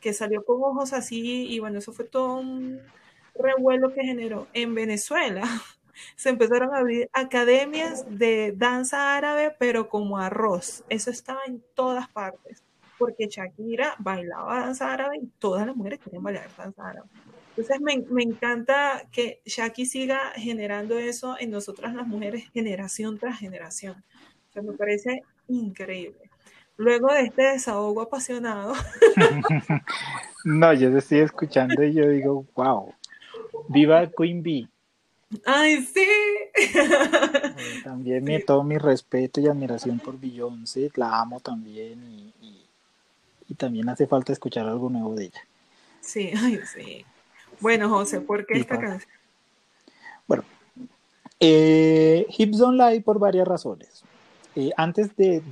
[0.00, 2.80] que salió con ojos así, y bueno, eso fue todo un
[3.34, 5.42] revuelo que generó en Venezuela.
[6.16, 10.84] Se empezaron a abrir academias de danza árabe, pero como arroz.
[10.88, 12.62] Eso estaba en todas partes,
[12.98, 17.08] porque Shakira bailaba danza árabe y todas las mujeres querían bailar danza árabe.
[17.56, 23.38] Entonces me, me, encanta que Shaki siga generando eso en nosotras las mujeres generación tras
[23.38, 24.02] generación.
[24.50, 26.18] O sea, me parece increíble.
[26.76, 28.74] Luego de este desahogo apasionado.
[30.44, 32.92] no, yo te estoy escuchando y yo digo, wow,
[33.68, 34.68] viva Queen Bee.
[35.46, 36.06] ¡Ay, sí!
[37.84, 42.66] También me todo mi respeto y admiración por Beyoncé, la amo también y, y,
[43.48, 45.40] y también hace falta escuchar algo nuevo de ella.
[46.00, 47.04] Sí, ay, sí.
[47.60, 49.10] Bueno, José, ¿por qué esta canción?
[50.26, 50.44] Bueno,
[51.40, 54.02] eh, Hips Don't Lie por varias razones.
[54.56, 55.42] Eh, antes de,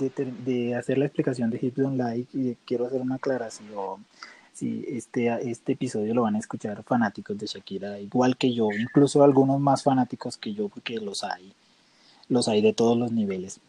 [0.45, 4.07] de, hacer la explicación de Hips Don't Lie, eh, quiero hacer una aclaración.
[4.53, 9.25] Si este, este episodio lo van a escuchar fanáticos de Shakira, igual que yo, incluso
[9.25, 11.53] algunos más fanáticos que yo, porque los hay,
[12.29, 13.61] los hay de todos los niveles.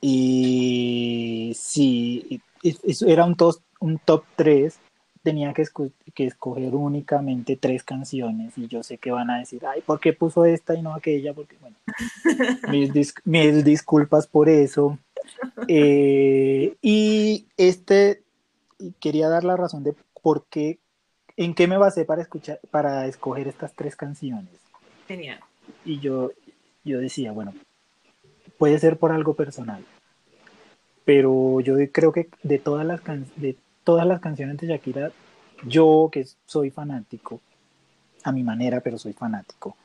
[0.00, 2.40] Y sí,
[3.06, 3.36] era un,
[3.80, 4.78] un top 3
[5.22, 5.64] tenía que,
[6.14, 10.12] que, escoger únicamente tres canciones y yo sé que van a decir, ay, ¿por qué
[10.12, 11.34] puso esta y no aquella?
[11.34, 11.76] Porque, bueno,
[13.24, 14.98] mis, disculpas por eso.
[15.66, 18.22] Eh, y este,
[19.00, 20.78] quería dar la razón de por qué,
[21.36, 24.54] en qué me basé para, escuchar, para escoger estas tres canciones.
[25.06, 25.40] Genial.
[25.84, 26.32] Y yo,
[26.84, 27.54] yo decía, bueno,
[28.58, 29.84] puede ser por algo personal,
[31.04, 33.56] pero yo creo que de todas las canciones,
[33.88, 35.12] todas las canciones de Shakira,
[35.66, 37.40] yo que soy fanático,
[38.22, 39.78] a mi manera, pero soy fanático,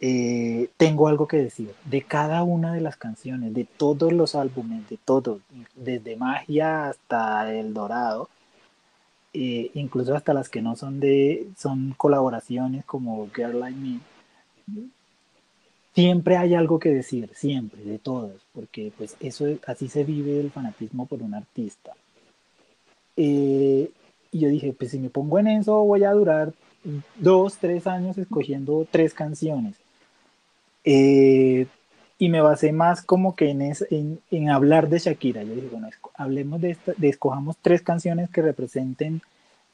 [0.00, 4.88] eh, tengo algo que decir de cada una de las canciones, de todos los álbumes,
[4.88, 5.42] de todos,
[5.74, 8.30] desde Magia hasta El Dorado,
[9.34, 14.00] eh, incluso hasta las que no son de, son colaboraciones como Girl Like Me.
[15.94, 20.50] Siempre hay algo que decir, siempre, de todas, porque pues eso, así se vive el
[20.50, 21.92] fanatismo por un artista.
[23.22, 23.90] Eh,
[24.32, 26.54] y yo dije, pues si me pongo en eso voy a durar
[27.16, 29.76] dos, tres años escogiendo tres canciones.
[30.84, 31.66] Eh,
[32.18, 35.42] y me basé más como que en, en, hablar de Shakira.
[35.42, 39.20] Yo dije, bueno, hablemos de, esta, de escojamos tres canciones que representen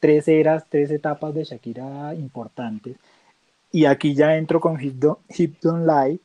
[0.00, 2.96] tres eras, tres etapas de Shakira importantes.
[3.70, 4.96] Y aquí ya entro con Hip
[5.60, 6.18] Don't, Lie.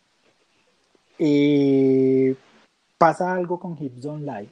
[1.19, 2.36] Eh,
[2.97, 4.49] pasa algo con Hip Don't Lie.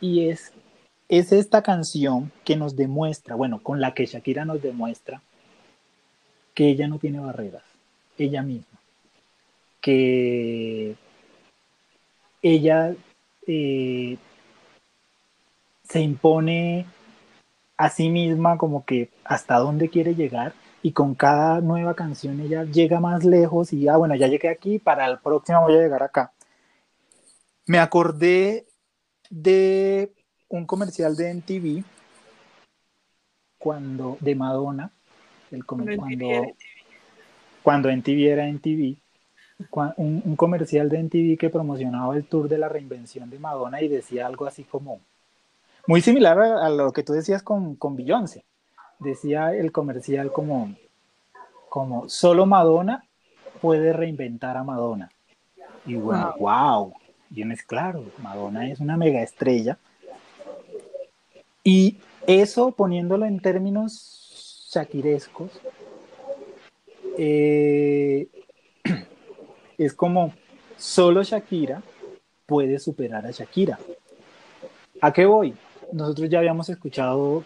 [0.00, 0.52] Y es
[1.08, 5.22] es esta canción que nos demuestra, bueno, con la que Shakira nos demuestra
[6.54, 7.62] que ella no tiene barreras,
[8.18, 8.78] ella misma,
[9.80, 10.96] que
[12.42, 12.94] ella
[13.46, 14.16] eh,
[15.84, 16.86] se impone
[17.76, 22.64] a sí misma como que hasta dónde quiere llegar y con cada nueva canción ella
[22.64, 26.02] llega más lejos y ah, bueno, ya llegué aquí, para el próximo voy a llegar
[26.02, 26.32] acá.
[27.66, 28.66] Me acordé
[29.28, 30.12] de
[30.48, 31.84] un comercial de NTV
[33.58, 34.90] cuando de Madonna,
[35.50, 35.92] el cuando,
[37.62, 38.96] cuando NTV era NTV,
[39.96, 43.88] un, un, comercial de NTV que promocionaba el tour de la reinvención de Madonna y
[43.88, 45.00] decía algo así como,
[45.86, 48.44] muy similar a, lo que tú decías con, con Beyoncé,
[48.98, 50.74] decía el comercial como,
[51.68, 53.04] como solo Madonna
[53.60, 55.10] puede reinventar a Madonna.
[55.86, 56.92] Y bueno, wow,
[57.30, 59.78] bien es claro, Madonna es una mega estrella
[61.66, 61.96] y
[62.28, 65.50] eso poniéndolo en términos shakirescos,
[67.18, 68.28] eh,
[69.78, 70.32] es como
[70.76, 71.82] solo Shakira
[72.46, 73.80] puede superar a Shakira.
[75.00, 75.54] ¿A qué voy?
[75.92, 77.42] Nosotros ya habíamos escuchado,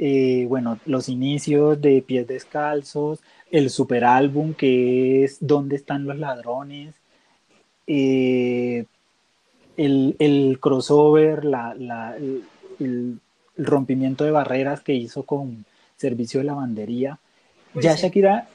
[0.00, 3.20] eh, bueno, los inicios de Pies Descalzos,
[3.52, 6.96] el super álbum que es ¿Dónde están los ladrones?
[7.86, 8.86] Eh,
[9.76, 11.44] el, crossover,
[12.80, 13.20] el,
[13.56, 15.66] rompimiento de barreras que hizo con
[15.96, 17.18] Servicio de Lavandería.
[17.74, 18.48] ya Shakira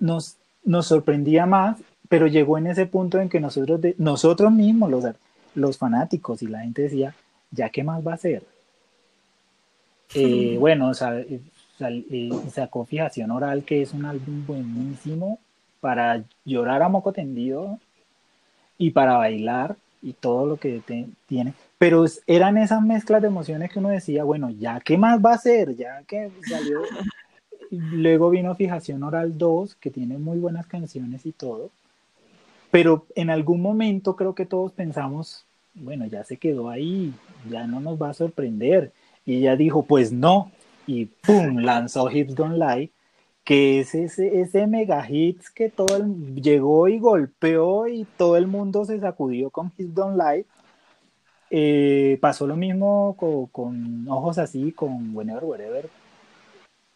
[0.00, 4.90] nos, nos sorprendía más, pero llegó en ese punto en que nosotros, de, nosotros mismos,
[4.90, 5.04] los,
[5.54, 7.14] los fanáticos y la gente decía,
[7.52, 8.42] ¿ya qué más va a hacer?
[10.14, 11.40] Eh, bueno, o sea, eh,
[11.80, 15.38] eh, sacó Fijación Oral, que es un álbum buenísimo
[15.80, 17.78] para llorar a moco tendido
[18.78, 20.80] y para bailar y todo lo que
[21.26, 21.54] tiene.
[21.82, 25.34] Pero eran esas mezclas de emociones que uno decía, bueno, ya qué más va a
[25.34, 26.80] hacer, ya que salió.
[27.72, 31.70] Luego vino Fijación Oral 2, que tiene muy buenas canciones y todo.
[32.70, 37.12] Pero en algún momento creo que todos pensamos, bueno, ya se quedó ahí,
[37.50, 38.92] ya no nos va a sorprender.
[39.26, 40.52] Y ella dijo, pues no.
[40.86, 41.58] Y ¡pum!
[41.58, 42.92] lanzó Hips Don't Lie,
[43.42, 48.46] que es ese, ese mega hits que todo el, llegó y golpeó y todo el
[48.46, 50.46] mundo se sacudió con Hips Don't Lie.
[51.54, 53.14] Eh, pasó lo mismo
[53.52, 55.90] con, Ojos Así, con Whenever, Wherever,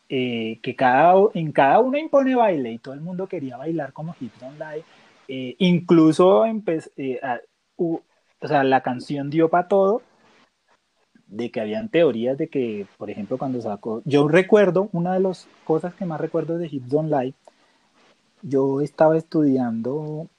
[0.09, 4.17] eh, que cada, en cada uno impone baile y todo el mundo quería bailar como
[4.41, 4.83] Don't Lie.
[5.29, 6.45] Eh, incluso
[7.77, 8.03] o
[8.49, 10.01] sea, la canción dio para todo,
[11.27, 15.47] de que habían teorías de que, por ejemplo, cuando sacó, yo recuerdo, una de las
[15.65, 17.13] cosas que más recuerdo de Hips Don't
[18.41, 20.31] yo estaba estudiando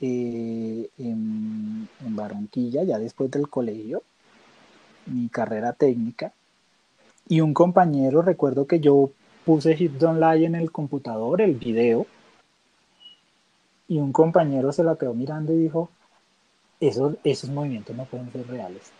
[0.00, 4.02] eh, en, Barranquilla, ya después del colegio,
[5.06, 6.32] mi carrera técnica,
[7.28, 9.10] y un compañero, recuerdo que yo
[9.44, 12.06] puse Hips Don't en el computador, el video,
[13.88, 15.90] y un compañero se la quedó mirando y dijo,
[16.80, 18.92] esos movimientos no pueden ser reales.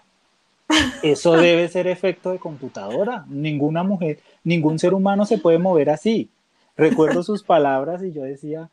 [1.03, 3.25] Eso debe ser efecto de computadora.
[3.29, 6.31] Ninguna mujer, ningún ser humano se puede mover así.
[6.77, 8.71] Recuerdo sus palabras y yo decía,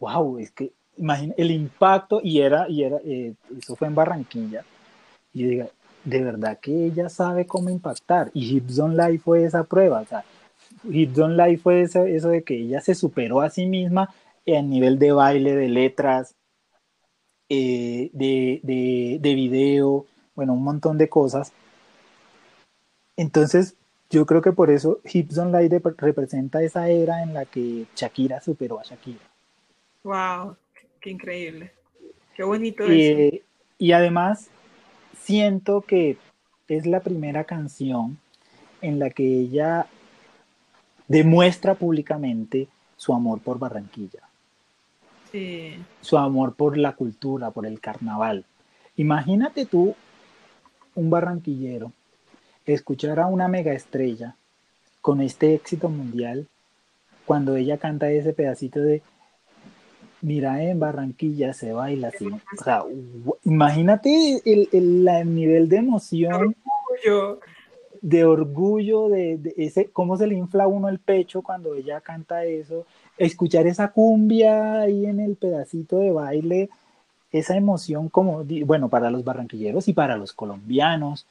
[0.00, 4.64] wow, es que imagina el impacto y era, y era, eh, eso fue en Barranquilla.
[5.32, 5.68] Y diga,
[6.04, 8.30] de verdad que ella sabe cómo impactar.
[8.34, 10.00] Y Hips Life fue esa prueba.
[10.00, 10.24] O sea,
[10.84, 14.10] Hips Life fue eso, de que ella se superó a sí misma
[14.56, 16.34] a nivel de baile, de letras,
[17.50, 18.60] eh, de,
[19.20, 21.52] de, video, bueno, un montón de cosas.
[23.16, 23.74] Entonces,
[24.10, 28.78] yo creo que por eso Hips Online representa esa era en la que Shakira superó
[28.80, 29.20] a Shakira.
[30.02, 30.56] ¡Wow!
[31.00, 31.72] ¡Qué increíble!
[32.34, 33.38] ¡Qué bonito eso!
[33.78, 34.48] Y además,
[35.20, 36.16] siento que
[36.68, 38.18] es la primera canción
[38.80, 39.86] en la que ella
[41.06, 44.28] demuestra públicamente su amor por Barranquilla
[46.00, 48.44] su amor por la cultura, por el carnaval.
[48.96, 49.94] Imagínate tú,
[50.94, 51.92] un barranquillero,
[52.66, 54.36] escuchar a una mega estrella
[55.00, 56.46] con este éxito mundial
[57.24, 59.02] cuando ella canta ese pedacito de
[60.20, 62.26] Mira, en Barranquilla se baila así.
[62.26, 62.82] O sea,
[63.44, 66.56] imagínate el, el, nivel de emoción.
[68.00, 72.86] De orgullo, de, ese, cómo se le infla uno el pecho cuando ella canta eso
[73.18, 76.70] escuchar esa cumbia ahí en el pedacito de baile,
[77.32, 81.26] esa emoción como, bueno, para los barranquilleros y para los colombianos,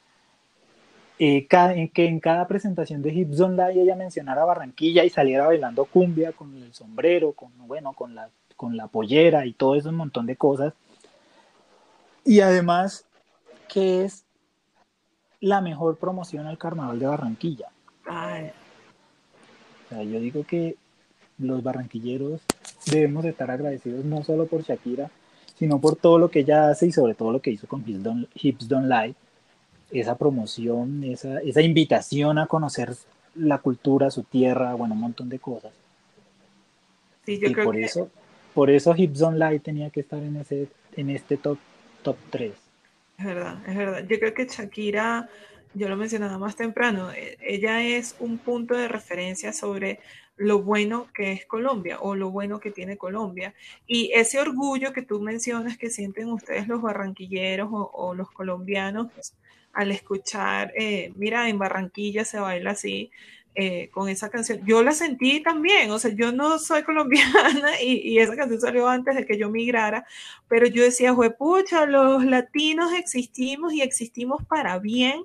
[1.18, 6.32] eh, que en cada presentación de Hips Online ella mencionara Barranquilla y saliera bailando cumbia
[6.32, 8.28] con el sombrero, con, bueno, con la,
[8.58, 10.74] con la pollera y todo ese montón de cosas.
[12.24, 13.06] Y además,
[13.68, 14.24] que es
[15.40, 17.68] la mejor promoción al carnaval de Barranquilla.
[18.04, 20.76] O sea, yo digo que
[21.38, 22.40] los barranquilleros
[22.90, 25.08] debemos estar agradecidos no solo por Shakira,
[25.56, 28.68] sino por todo lo que ella hace y sobre todo lo que hizo con Hips
[28.68, 29.14] Don't, Lie,
[29.92, 32.94] esa promoción, esa, esa invitación a conocer
[33.34, 35.72] la cultura, su tierra, bueno, un montón de cosas.
[37.24, 37.84] Sí, yo y creo por que...
[37.84, 38.10] eso,
[38.58, 41.58] por eso Hips Don't Lie tenía que estar en ese, en este top,
[42.02, 42.52] top 3.
[43.16, 44.04] Es verdad, es verdad.
[44.08, 45.28] Yo creo que Shakira,
[45.74, 50.00] yo lo mencionaba más temprano, e, ella es un punto de referencia sobre
[50.36, 53.54] lo bueno que es Colombia o lo bueno que tiene Colombia.
[53.86, 59.06] Y ese orgullo que tú mencionas que sienten ustedes los barranquilleros o, los colombianos
[59.72, 63.12] al escuchar, eh, mira, en Barranquilla se baila así.
[63.60, 68.08] Eh, con esa canción, yo la sentí también, o sea, yo no soy colombiana y,
[68.08, 70.06] y esa canción salió antes de que yo migrara,
[70.46, 75.24] pero yo decía, pucha, los latinos existimos y existimos para bien,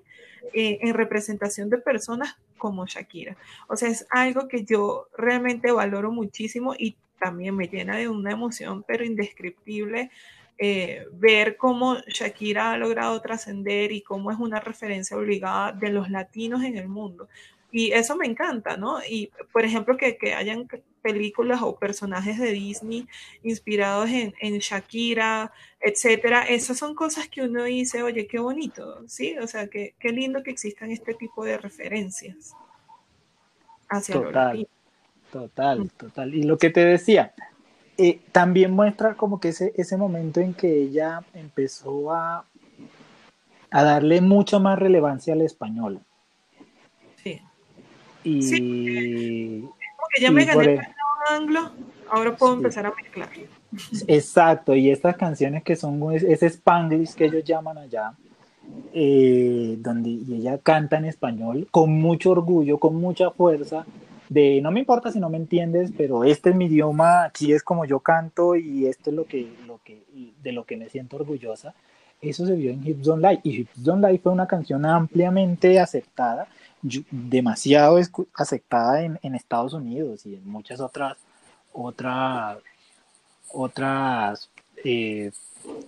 [0.51, 3.37] eh, en representación de personas como Shakira.
[3.67, 8.31] O sea, es algo que yo realmente valoro muchísimo y también me llena de una
[8.31, 10.11] emoción, pero indescriptible,
[10.59, 16.09] eh, ver cómo Shakira ha logrado trascender y cómo es una referencia obligada de los
[16.09, 17.29] latinos en el mundo.
[17.75, 18.99] Y eso me encanta, ¿no?
[19.03, 20.67] Y, por ejemplo, que, que hayan
[21.01, 23.07] películas o personajes de Disney
[23.41, 25.51] inspirados en, en, Shakira,
[25.81, 26.43] etcétera.
[26.43, 29.35] Esas son cosas que uno dice, oye, qué bonito, ¿sí?
[29.39, 32.53] O sea, qué, qué lindo que existan este tipo de referencias
[33.89, 34.67] hacia total,
[35.31, 35.89] total, mm.
[35.97, 36.35] total.
[36.35, 37.33] Y lo que te decía,
[37.97, 42.45] eh, también muestra como que ese, ese momento en que ella empezó a,
[43.71, 46.01] a darle mucha más relevancia al español.
[48.23, 48.29] Sí.
[48.29, 49.69] Y, sí,
[49.99, 50.79] porque ya me gané el
[51.29, 51.71] anglo,
[52.09, 53.29] ahora puedo empezar a mezclar.
[54.07, 58.13] Exacto, y estas canciones que son ese spanglish que ellos llaman allá,
[58.93, 63.85] eh, donde y ella canta en español con mucho orgullo, con mucha fuerza,
[64.29, 67.63] de no me importa si no me entiendes, pero este es mi idioma, aquí es
[67.63, 70.03] como yo canto y esto es lo que, lo que,
[70.41, 71.73] de lo que me siento orgullosa.
[72.23, 75.79] Eso se vio en Hips Don't Lie y Hips Don't Lie fue una canción ampliamente
[75.79, 76.47] aceptada,
[77.11, 77.99] demasiado
[78.33, 81.17] aceptada en, en Estados Unidos y en muchas otras,
[81.73, 82.59] otras,
[83.51, 84.49] otras
[84.83, 85.31] eh,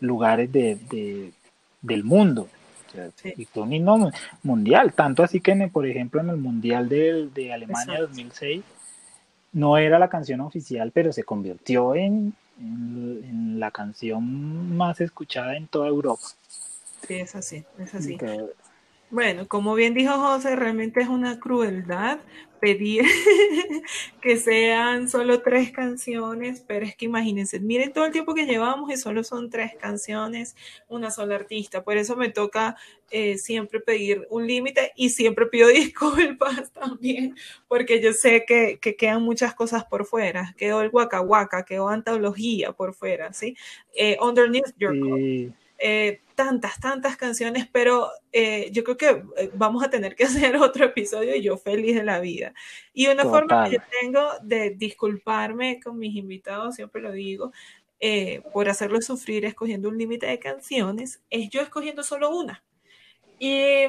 [0.02, 1.32] lugares de, de,
[1.82, 2.50] del mundo.
[3.38, 4.12] Y fue un himno
[4.44, 8.64] mundial, tanto así que, por ejemplo, en el Mundial de, de Alemania 2006,
[9.54, 15.68] no era la canción oficial, pero se convirtió en, en, la canción más escuchada en
[15.68, 16.24] toda Europa.
[17.08, 18.18] Sí, es así, es así.
[19.16, 22.20] Bueno, como bien dijo José, realmente es una crueldad
[22.60, 23.06] pedir
[24.22, 28.92] que sean solo tres canciones, pero es que imagínense, miren todo el tiempo que llevamos
[28.92, 30.58] y solo son tres canciones,
[30.90, 31.86] una sola artista.
[31.86, 32.76] Por eso me toca
[33.10, 37.38] eh, siempre pedir un límite y siempre pido disculpas también,
[37.70, 40.54] porque yo sé que, que, quedan muchas cosas por fuera.
[40.58, 43.56] Quedó el Waka Waka, quedó antología por fuera, ¿sí?
[43.96, 44.94] Eh, underneath Your
[45.78, 50.58] eh, tantas, tantas canciones, pero eh, yo creo que eh, vamos a tener que hacer
[50.58, 52.54] otro episodio y yo feliz de la vida.
[52.94, 57.52] Y una forma que yo tengo de disculparme con mis invitados, siempre lo digo,
[58.54, 62.64] por hacerlos sufrir escogiendo un límite de canciones, es yo escogiendo solo una.
[63.40, 63.86] Y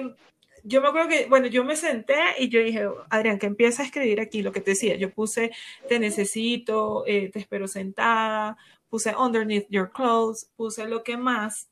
[0.65, 3.87] yo me acuerdo que, bueno, yo me senté y yo dije, Adrián, que empieza a
[3.87, 4.97] escribir aquí lo que te decía.
[4.97, 5.51] Yo puse,
[5.87, 8.57] te necesito, te espero sentada,
[8.89, 11.69] puse underneath your clothes, puse lo que más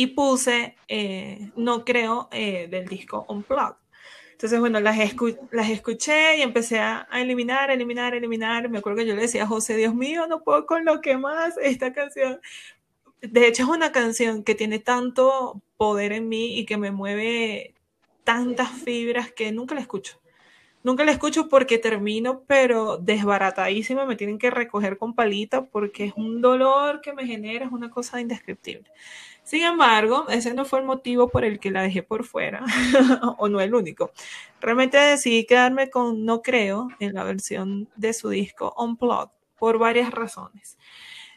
[0.00, 3.76] y puse eh, No Creo eh, del disco Unplugged.
[4.32, 4.96] Entonces, bueno, las,
[5.50, 8.70] las escuché y empecé a, eliminar, eliminar, eliminar.
[8.70, 11.18] Me acuerdo que yo le decía a José, Dios mío, no puedo con lo que
[11.18, 12.40] más esta canción.
[13.20, 17.74] De hecho, es una canción que tiene tanto poder en mí y que me mueve
[18.24, 20.18] tantas fibras que nunca la escucho.
[20.82, 26.14] Nunca la escucho porque termino, pero desbaratadísima, me tienen que recoger con palita porque es
[26.16, 28.90] un dolor que me genera, es una cosa indescriptible.
[29.50, 32.64] Sin embargo, ese no fue el motivo por el que la dejé por fuera,
[33.36, 34.12] o no el único.
[34.60, 40.12] Realmente decidí quedarme con No Creo en la versión de su disco Unplugged por varias
[40.12, 40.78] razones.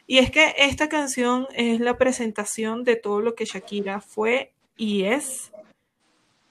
[0.06, 5.06] Y es que esta canción es la presentación de todo lo que Shakira fue y
[5.06, 5.50] es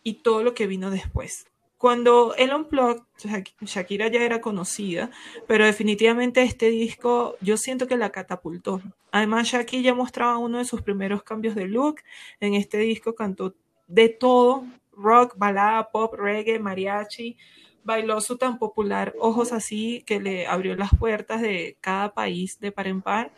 [0.04, 1.48] y todo lo que vino después.
[1.84, 3.04] Cuando el Unplugged,
[3.60, 5.12] Shakira ya era conocida,
[5.48, 8.82] pero definitivamente este disco yo siento que la catapultó.
[9.12, 11.98] Además, Shakira ya mostraba uno de sus primeros cambios de look.
[12.40, 13.54] En este disco cantó
[13.88, 17.36] de todo, rock, balada, pop, reggae, mariachi.
[17.84, 22.72] Bailó su tan popular Ojos Así, que le abrió las puertas de cada país de
[22.72, 23.34] par en par.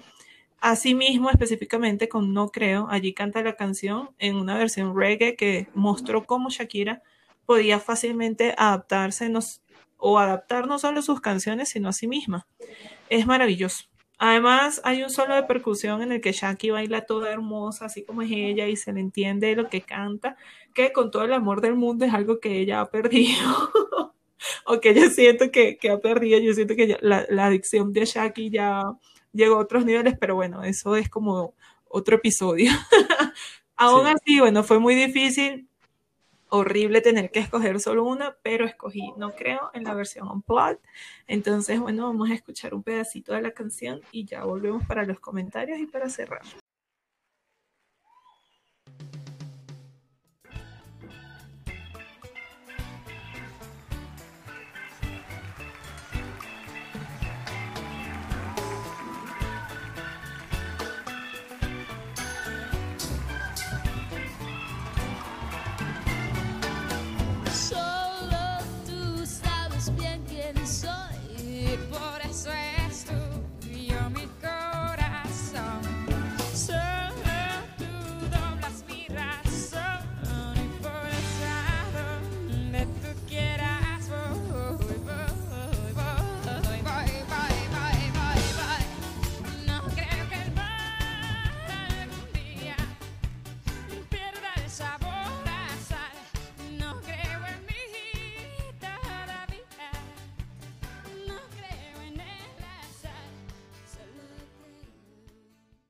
[0.60, 6.28] Asimismo, específicamente con No Creo, allí canta la canción en una versión reggae que mostró
[6.28, 7.02] cómo Shakira
[7.46, 9.32] podía fácilmente adaptarse
[9.98, 12.48] o adaptar no solo sus canciones, sino a sí misma.
[13.10, 13.86] Es maravilloso.
[14.18, 18.22] Además, hay un solo de percusión en el que Shaki baila toda hermosa, así como
[18.22, 20.38] es ella, y se le entiende lo que canta,
[20.74, 23.72] que con todo el amor del mundo es algo que ella ha perdido,
[24.66, 28.84] o que yo siento que, ha perdido, yo siento que la, adicción de Shaki ya
[29.34, 31.54] llegó a otros niveles, pero bueno, eso es como
[31.90, 32.72] otro episodio.
[33.76, 35.68] Aún así, bueno, fue muy difícil
[36.50, 40.80] horrible tener que escoger solo una, pero escogí No Creo en la versión Unplugged.
[41.28, 45.20] Entonces, bueno, vamos a escuchar un pedacito de la canción y ya volvemos para los
[45.20, 46.44] comentarios y para cerrar.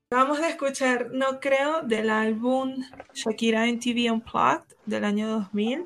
[0.08, 2.76] Vamos a escuchar No Creo del álbum
[3.12, 5.84] Shakira en TV Unplugged del año 2000.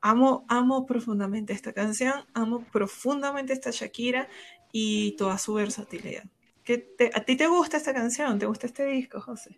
[0.00, 4.28] Amo, amo profundamente esta canción, amo profundamente esta Shakira
[4.70, 6.22] y toda su versatilidad.
[7.14, 8.38] ¿A ti te gusta esta canción?
[8.38, 9.56] ¿Te gusta este disco, José?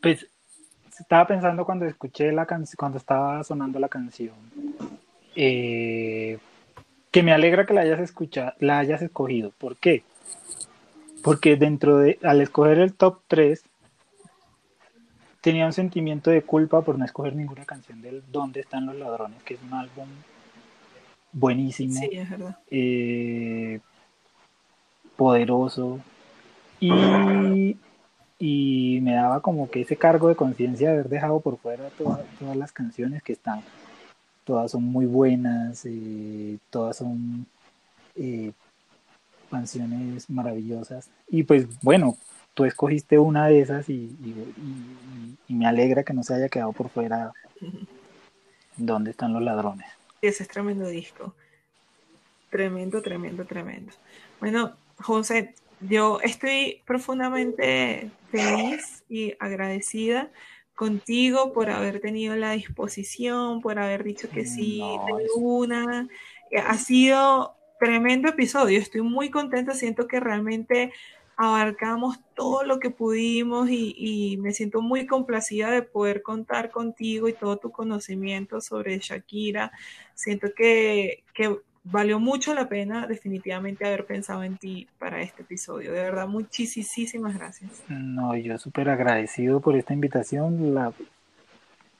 [0.00, 0.24] Pues
[0.96, 4.36] estaba pensando cuando escuché la canción, cuando estaba sonando la canción,
[5.34, 6.38] eh,
[7.10, 9.50] que me alegra que la hayas escuchado, la hayas escogido.
[9.58, 10.04] ¿Por qué?
[11.24, 13.64] Porque dentro de, al escoger el top 3,
[15.40, 19.42] tenía un sentimiento de culpa por no escoger ninguna canción del ¿Dónde están los ladrones?
[19.42, 20.06] Que es un álbum
[21.32, 21.98] buenísimo.
[21.98, 22.58] Sí, es verdad.
[22.70, 23.80] Eh,
[25.16, 25.98] poderoso.
[26.78, 27.78] Y,
[28.38, 32.20] y, me daba como que ese cargo de conciencia de haber dejado por fuera todas,
[32.38, 33.62] todas las canciones que están.
[34.44, 37.46] Todas son muy buenas, eh, todas son
[38.14, 38.52] eh,
[39.54, 41.08] canciones maravillosas.
[41.28, 42.16] Y pues bueno,
[42.54, 44.16] tú escogiste una de esas y,
[45.48, 47.32] me alegra que no se haya quedado por fuera.
[48.76, 49.86] ¿Dónde están los ladrones?
[50.20, 51.34] Ese es tremendo disco.
[52.50, 53.92] Tremendo, tremendo, tremendo.
[54.40, 60.30] Bueno, José, yo estoy profundamente feliz y agradecida
[60.74, 66.08] contigo por haber tenido la disposición, por haber dicho que sí, de una.
[66.66, 67.54] Ha sido
[67.84, 70.90] tremendo episodio, estoy muy contenta, siento que realmente
[71.36, 77.34] abarcamos todo lo que pudimos y, me siento muy complacida de poder contar contigo y
[77.34, 79.70] todo tu conocimiento sobre Shakira.
[80.14, 81.24] Siento que,
[81.86, 85.92] valió mucho la pena definitivamente haber pensado en ti para este episodio.
[85.92, 87.82] De verdad, muchísimas gracias.
[87.88, 90.72] No, yo súper agradecido por esta invitación.
[90.74, 90.94] La,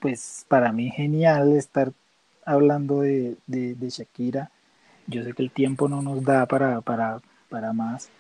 [0.00, 1.92] pues para mí genial estar
[2.46, 4.50] hablando de, Shakira.
[5.06, 8.10] Yo sé que el tiempo no nos da para, para, para más,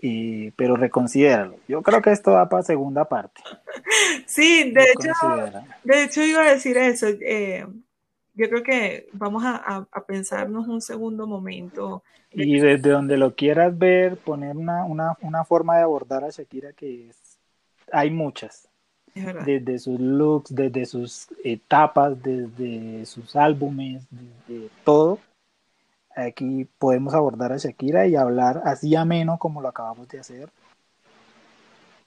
[0.00, 1.56] eh, pero reconsidéralo.
[1.68, 3.40] Yo creo que esto va para segunda parte.
[4.26, 7.06] Sí, de hecho, de hecho iba a decir eso.
[7.06, 7.66] Eh,
[8.34, 12.02] yo creo que vamos a, pensarnos un segundo momento.
[12.30, 17.08] Y desde donde lo quieras ver, poner una, una, forma de abordar a Shakira que
[17.08, 17.38] es,
[17.92, 18.68] hay muchas.
[19.14, 25.18] desde sus looks, desde sus etapas, desde sus álbumes, desde todo.
[26.14, 30.48] Aquí podemos abordar a Shakira y hablar así ameno como lo acabamos de hacer.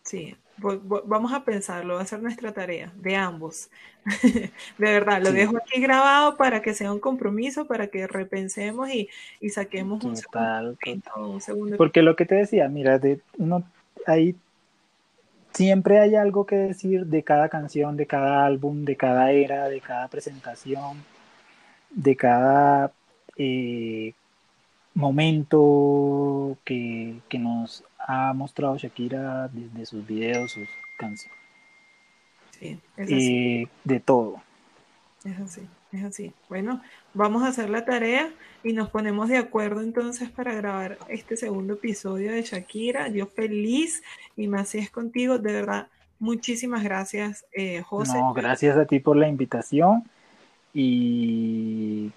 [0.03, 3.69] Sí, vamos a pensarlo, va a ser nuestra tarea, de ambos.
[4.23, 9.09] de verdad, lo dejo aquí grabado para que sea un compromiso, para que repensemos y,
[9.49, 13.63] saquemos un, segundo, Porque lo que te decía, mira, de uno
[14.05, 14.35] ahí
[15.53, 19.81] siempre hay algo que decir de cada canción, de cada álbum, de cada era, de
[19.81, 21.03] cada presentación,
[21.89, 22.91] de cada
[23.37, 24.13] eh,
[24.93, 30.67] momento que, que nos ha mostrado Shakira desde sus videos, sus
[30.97, 31.37] canciones.
[32.51, 33.37] Sí, es así.
[33.37, 34.41] Eh, de todo.
[35.25, 36.33] Es así, es así.
[36.49, 36.81] Bueno,
[37.13, 38.29] vamos a hacer la tarea
[38.63, 43.09] y nos ponemos de acuerdo entonces para grabar este segundo episodio de Shakira.
[43.09, 44.03] Yo feliz
[44.37, 45.87] y más si es contigo, de verdad.
[46.19, 48.17] Muchísimas gracias, eh, José.
[48.17, 50.03] No, gracias a ti por la invitación
[50.73, 52.11] y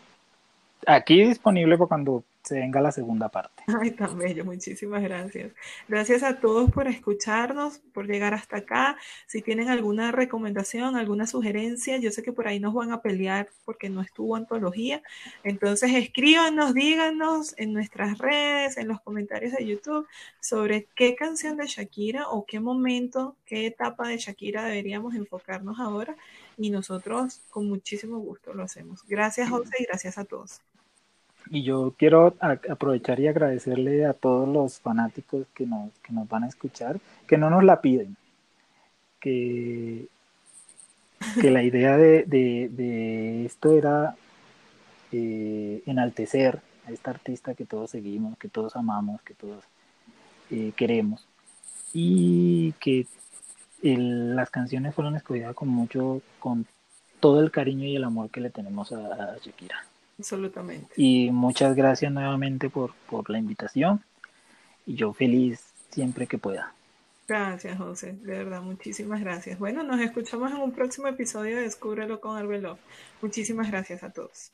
[0.89, 3.63] aquí disponible para cuando se venga la segunda parte.
[3.67, 5.53] Ay, tan bello, muchísimas gracias.
[5.87, 8.97] Gracias a todos por escucharnos, por llegar hasta acá.
[9.27, 13.51] Si tienen alguna recomendación, alguna sugerencia, yo sé que por ahí nos van a pelear
[13.67, 15.03] porque no estuvo antología.
[15.45, 20.07] Entonces escríbanos, díganos en nuestras redes, en los comentarios de YouTube,
[20.41, 26.17] sobre qué canción de Shakira o qué momento, qué etapa de Shakira deberíamos enfocarnos ahora.
[26.57, 29.05] Y nosotros con muchísimo gusto lo hacemos.
[29.07, 30.63] Gracias, José, y gracias a todos.
[31.51, 36.45] Y yo quiero aprovechar y agradecerle a todos los fanáticos que nos, que nos van
[36.45, 38.17] a escuchar, que no nos la piden,
[39.21, 40.09] que,
[41.41, 44.17] que la idea de, de, esto era
[45.13, 49.65] eh, enaltecer a esta artista que todos seguimos, que todos amamos, que todos
[50.51, 51.27] eh, queremos,
[51.93, 53.07] y que
[53.83, 56.67] las canciones fueron escogidas con mucho, con
[57.21, 59.85] todo el cariño y el amor que le tenemos a Shakira.
[60.19, 60.89] Absolutamente.
[60.97, 64.03] Y muchas gracias nuevamente por, por la invitación.
[64.87, 66.75] Y yo feliz siempre que pueda.
[67.29, 68.15] Gracias, José.
[68.23, 69.59] De verdad, muchísimas gracias.
[69.59, 72.79] Bueno, nos escuchamos en un próximo episodio de Descúbrelo con Arbelov.
[73.21, 74.51] Muchísimas gracias a todos.